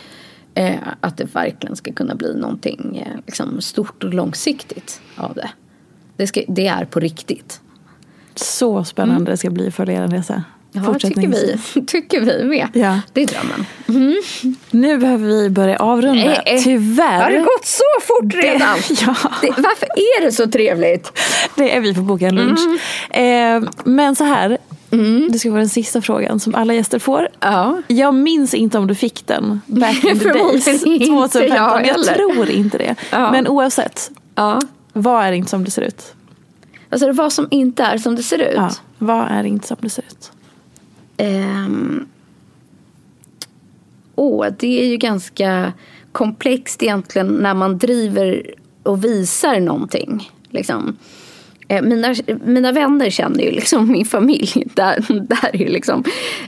[0.55, 5.51] eh, att det verkligen ska kunna bli någonting eh, liksom stort och långsiktigt av det.
[6.17, 7.61] Det, ska, det är på riktigt.
[8.35, 10.45] Så spännande det ska bli för er resa.
[10.77, 12.69] Ja, tycker vi, tycker vi med.
[12.73, 13.01] Ja.
[13.13, 13.67] Det är drömmen.
[14.71, 16.43] Nu behöver vi börja avrunda.
[16.43, 17.23] Eh, eh, Tyvärr.
[17.23, 18.77] Har det gått så fort redan?
[19.07, 19.17] ja.
[19.43, 21.13] Det, varför är det så trevligt?
[21.57, 22.61] Det är vi på boka en lunch.
[23.11, 23.65] Mm.
[23.65, 24.59] Eh, men så här.
[25.33, 27.29] Det ska vara den sista frågan som alla gäster får.
[27.41, 27.83] Ja.
[27.89, 30.65] Jag minns inte om du fick den back in the days.
[30.65, 31.57] Förmodligen inte 2015.
[31.57, 32.95] jag Jag, tror inte det.
[33.11, 33.31] Ja.
[33.33, 34.11] Men oavsett.
[34.35, 34.61] ja.
[34.93, 36.15] Vad är inte som det ser ut?
[36.91, 38.55] Alltså vad som inte är som det ser ut.
[38.57, 38.71] Ja.
[38.99, 40.33] Vad är inte som det ser ut?
[41.17, 42.07] Ehm,
[44.15, 45.73] åh, det är ju ganska
[46.13, 48.51] komplext egentligen när man driver
[48.83, 50.31] och visar någonting.
[50.51, 50.97] Liksom.
[51.69, 54.65] Eh, Mina, mina vänner känner ju liksom min familj.
[54.75, 56.05] Där, där är liksom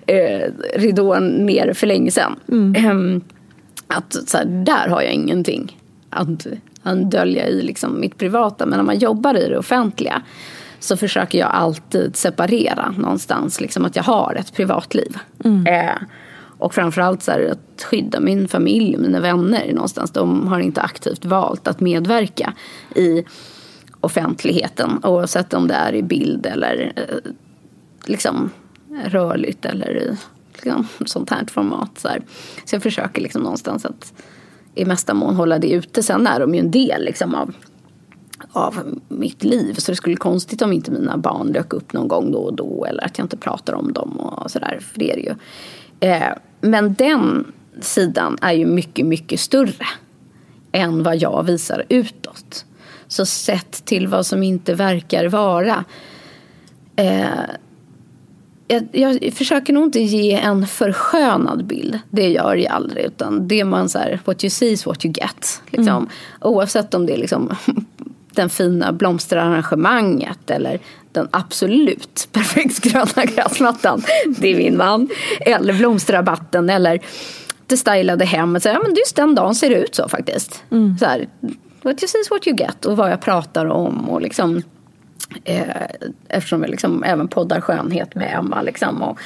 [0.06, 2.36] eh, ridån ner för länge sedan.
[2.76, 3.20] Ehm,
[3.86, 6.46] att så här, där har jag ingenting att,
[6.82, 8.66] att dölja i liksom mitt privata.
[8.66, 10.22] Men när man jobbar i det offentliga
[10.78, 13.60] så försöker jag alltid separera någonstans.
[13.60, 15.16] Liksom att jag har ett privatliv.
[15.66, 16.02] Eh,
[16.58, 20.10] och framförallt så här, att skydda min familj och mina vänner någonstans.
[20.10, 22.52] De har inte aktivt valt att medverka
[22.94, 23.24] i
[24.01, 25.01] offentligheten.
[25.03, 27.32] Oavsett om det är i bild eller eh,
[28.05, 28.51] liksom
[29.05, 30.16] rörligt eller i
[30.62, 31.90] liksom, sånt här format.
[31.99, 32.22] Så, här.
[32.64, 34.12] så jag försöker liksom någonstans att
[34.74, 36.03] i mesta mån hålla det ute.
[36.03, 37.55] Sen är de ju en del liksom av,
[38.53, 39.74] av mitt liv.
[39.74, 42.55] Så det skulle vara konstigt om inte mina barn dök upp någon gång då och
[42.55, 42.84] då.
[42.84, 44.78] Eller att jag inte pratar om dem och sådär.
[44.80, 45.34] För det är det ju.
[46.09, 49.86] Eh, men den sidan är ju mycket, mycket större
[50.72, 52.64] än vad jag visar utåt.
[53.09, 55.84] Så sett till vad som inte verkar vara.
[56.96, 57.26] Eh,
[58.68, 61.98] jag, jag försöker nog inte ge en förskönad bild.
[62.11, 63.04] Det gör jag aldrig.
[63.04, 65.62] Utan det man så här, what you see is what you get.
[65.70, 66.09] Liksom.
[66.40, 67.57] Oavsett om det är liksom
[68.32, 70.80] den fina blomsterarrangemanget eller
[71.12, 74.02] den absolut perfekt gröna gräsmattan.
[74.26, 75.09] Det är min man.
[75.40, 77.00] Eller blomsterrabatten eller
[77.66, 78.62] det stylade hemmet.
[78.62, 80.62] Så, ja, men just den dagen ser det ut så faktiskt.
[80.98, 81.28] Så här,
[81.95, 82.84] see is what you get.
[82.84, 84.09] Och vad jag pratar om.
[84.09, 84.62] Och liksom,
[85.45, 85.87] eh,
[86.28, 88.62] eftersom jag liksom även poddar skönhet med Emma.
[88.62, 89.18] Liksom, och,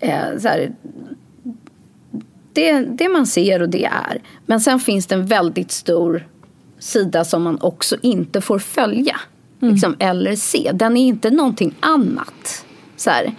[0.00, 0.72] eh, så här,
[2.52, 4.22] det, det man ser och det är.
[4.46, 6.26] Men sen finns det en väldigt stor
[6.78, 9.16] sida som man också inte får följa.
[9.60, 10.70] Liksom, eller se.
[10.74, 12.64] Den är inte någonting annat.
[12.96, 13.34] Så här.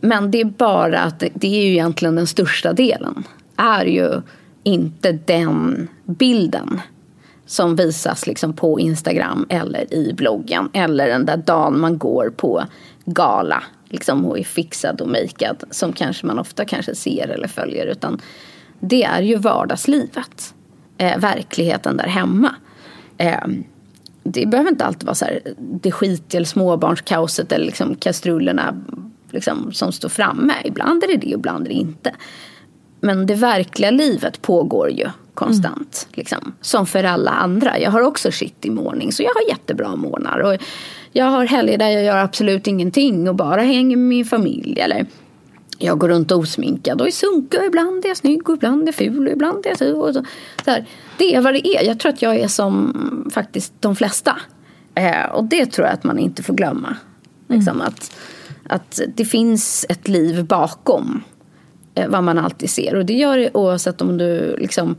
[0.00, 3.24] Men det är bara att det är ju egentligen den största delen.
[3.56, 4.22] Är ju
[4.62, 6.80] inte den bilden
[7.52, 10.70] som visas liksom på Instagram eller i bloggen.
[10.72, 12.64] Eller den där dagen man går på
[13.04, 15.64] gala liksom, och är fixad och makead.
[15.70, 17.86] Som kanske man ofta kanske ser eller följer.
[17.86, 18.20] Utan
[18.80, 20.54] det är ju vardagslivet.
[20.98, 22.54] Eh, verkligheten där hemma.
[23.18, 23.46] Eh,
[24.22, 28.84] det behöver inte alltid vara så här, det skit eller småbarnskaoset eller liksom kastrullerna
[29.30, 30.54] liksom, som står framme.
[30.64, 32.14] Ibland är det det, ibland är det inte.
[33.00, 36.06] Men det verkliga livet pågår ju konstant.
[36.08, 36.14] Mm.
[36.14, 37.78] Liksom, som för alla andra.
[37.78, 40.38] Jag har också shit i morning så jag har jättebra morgnar.
[40.38, 40.62] Och
[41.12, 44.80] jag har helger där jag gör absolut ingenting och bara hänger med min familj.
[44.80, 45.06] Eller
[45.78, 48.86] jag går runt osminkad och är sunkig och ibland är jag snygg och ibland är
[48.86, 50.00] jag ful och ibland är jag så.
[50.00, 50.24] Och så.
[50.64, 50.86] så här,
[51.18, 51.84] det är vad det är.
[51.84, 54.36] Jag tror att jag är som faktiskt de flesta.
[54.94, 56.96] Eh, och det tror jag att man inte får glömma.
[57.48, 57.86] Liksom mm.
[57.86, 58.16] att,
[58.68, 61.22] att det finns ett liv bakom
[62.08, 62.94] vad man alltid ser.
[62.94, 64.96] Och det gör det oavsett om du liksom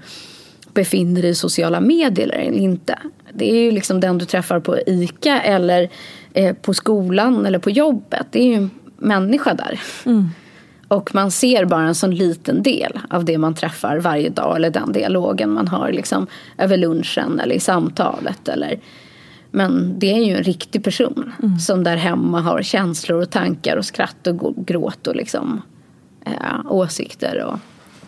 [0.74, 3.00] befinner dig i sociala medier eller inte.
[3.34, 5.90] Det är ju liksom den du träffar på ICA eller
[6.34, 8.28] eh, på skolan eller på jobbet.
[8.32, 9.82] Det är ju en människa där.
[10.06, 10.30] Mm.
[10.88, 14.70] Och man ser bara en sån liten del av det man träffar varje dag eller
[14.70, 16.28] den dialogen man har liksom
[16.58, 18.48] över lunchen eller i samtalet.
[18.48, 18.80] Eller,
[19.52, 21.60] men det är ju en riktig person mm.
[21.60, 25.62] som där hemma har känslor och tankar och skratt och gråt och liksom,
[26.26, 27.60] eh, åsikter och,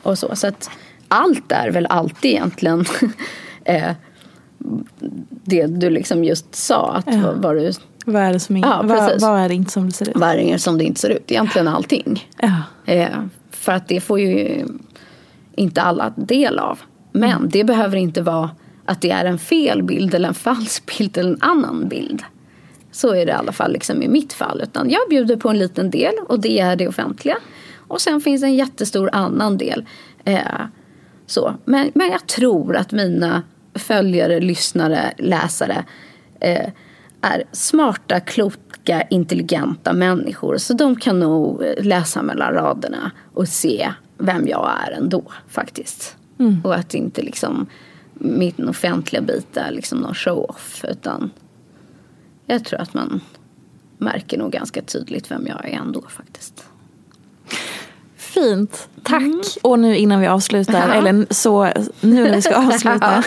[0.04, 0.36] och så.
[0.36, 0.70] Så att
[1.08, 2.86] allt är väl alltid egentligen
[3.64, 3.92] eh,
[5.30, 6.94] det du liksom just sa.
[6.94, 7.22] Att ja.
[7.22, 7.72] vad, vad du
[8.06, 10.16] vad är det som inte, ja, vad, vad, är det inte som det ser ut?
[10.16, 11.32] Vad är det som det inte ser ut?
[11.32, 12.30] Egentligen allting.
[12.42, 12.62] Ja.
[12.86, 13.10] Eh,
[13.52, 14.66] för att det får ju
[15.56, 16.80] inte alla del av.
[17.12, 17.50] Men mm.
[17.50, 18.50] det behöver inte vara
[18.86, 22.24] att det är en fel bild eller en falsk bild eller en annan bild.
[22.92, 24.62] Så är det i alla fall liksom i mitt fall.
[24.64, 27.38] Utan jag bjuder på en liten del och det är det offentliga.
[27.88, 29.86] Och sen finns en jättestor annan del.
[30.26, 30.62] Eh,
[31.26, 31.56] så.
[31.66, 35.86] Men, men jag tror att mina följare, lyssnare, läsare
[36.40, 36.70] eh,
[37.22, 40.58] är smarta, kloka, intelligenta människor.
[40.58, 46.18] Så de kan nog läsa mellan raderna och se vem jag är ändå faktiskt.
[46.40, 46.62] Mm.
[46.64, 47.68] Och att inte liksom
[48.14, 50.86] min offentliga bit är liksom någon show-off.
[50.90, 51.32] Utan
[52.46, 53.22] jag tror att man
[53.98, 56.65] märker nog ganska tydligt vem jag är ändå faktiskt.
[58.36, 58.88] Fint.
[59.04, 59.22] Tack.
[59.22, 59.42] Mm.
[59.62, 60.94] Och nu innan vi avslutar, ja.
[60.94, 61.70] eller så
[62.02, 63.24] nu när vi ska avsluta.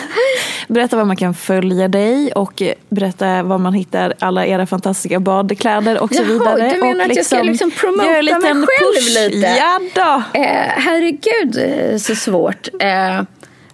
[0.67, 6.03] berätta var man kan följa dig och berätta var man hittar alla era fantastiska badkläder
[6.03, 6.69] och så Jaha, vidare.
[6.73, 9.15] Du menar och att jag ska liksom, liksom promota mig själv push.
[9.15, 9.47] lite?
[9.47, 10.39] Ja då.
[10.39, 12.67] Eh, herregud, eh, så svårt.
[12.79, 13.21] Eh,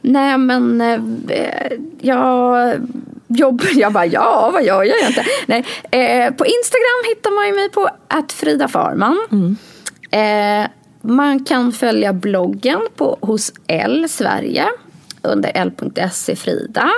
[0.02, 1.00] nej men eh,
[2.02, 2.74] jag
[3.28, 5.26] jobbar, jag bara ja, vad gör jag inte?
[5.46, 9.18] Nej, eh, på Instagram hittar man ju mig på att Frida Farman.
[9.32, 9.58] Mm.
[10.12, 10.70] Eh,
[11.08, 14.66] man kan följa bloggen på, hos L Sverige
[15.22, 16.90] under l.se Frida.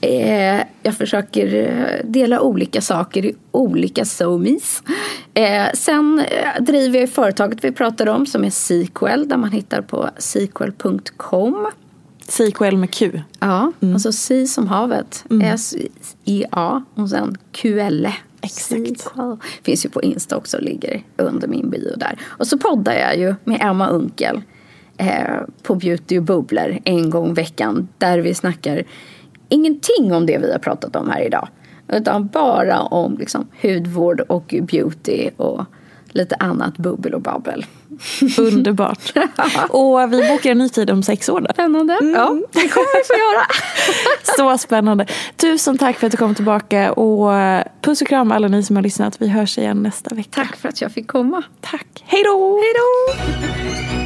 [0.00, 4.82] Eh, jag försöker eh, dela olika saker i olika somis.
[5.34, 9.82] Eh, sen eh, driver jag företaget vi pratade om som är Sequel där man hittar
[9.82, 11.66] på sequel.com.
[12.28, 13.22] Sequel med Q.
[13.40, 13.94] Ja, mm.
[13.94, 15.24] alltså C som havet.
[15.30, 15.54] Mm.
[15.54, 18.06] S-I-A och sen QL.
[18.46, 19.08] Exakt.
[19.62, 22.18] Finns ju på Insta också, ligger under min bio där.
[22.26, 24.42] Och så poddar jag ju med Emma Unkel
[24.96, 27.88] eh, på Beauty och bubblor en gång i veckan.
[27.98, 28.84] Där vi snackar
[29.48, 31.48] ingenting om det vi har pratat om här idag.
[31.88, 35.64] Utan bara om liksom, hudvård och beauty och
[36.08, 37.66] lite annat bubbel och babbel.
[38.38, 39.12] Underbart.
[39.68, 41.40] Och vi bokar en ny tid om sex år.
[41.40, 41.52] Då.
[41.52, 41.98] Spännande.
[42.00, 42.14] Mm.
[42.14, 43.46] Ja, det kommer vi få göra.
[44.56, 45.06] Så spännande.
[45.36, 46.92] Tusen tack för att du kom tillbaka.
[46.92, 47.32] Och
[47.80, 49.16] puss och kram alla ni som har lyssnat.
[49.22, 50.30] Vi hörs igen nästa vecka.
[50.30, 51.42] Tack för att jag fick komma.
[51.60, 51.86] Tack.
[52.04, 52.60] Hej då.
[52.62, 54.05] Hej då.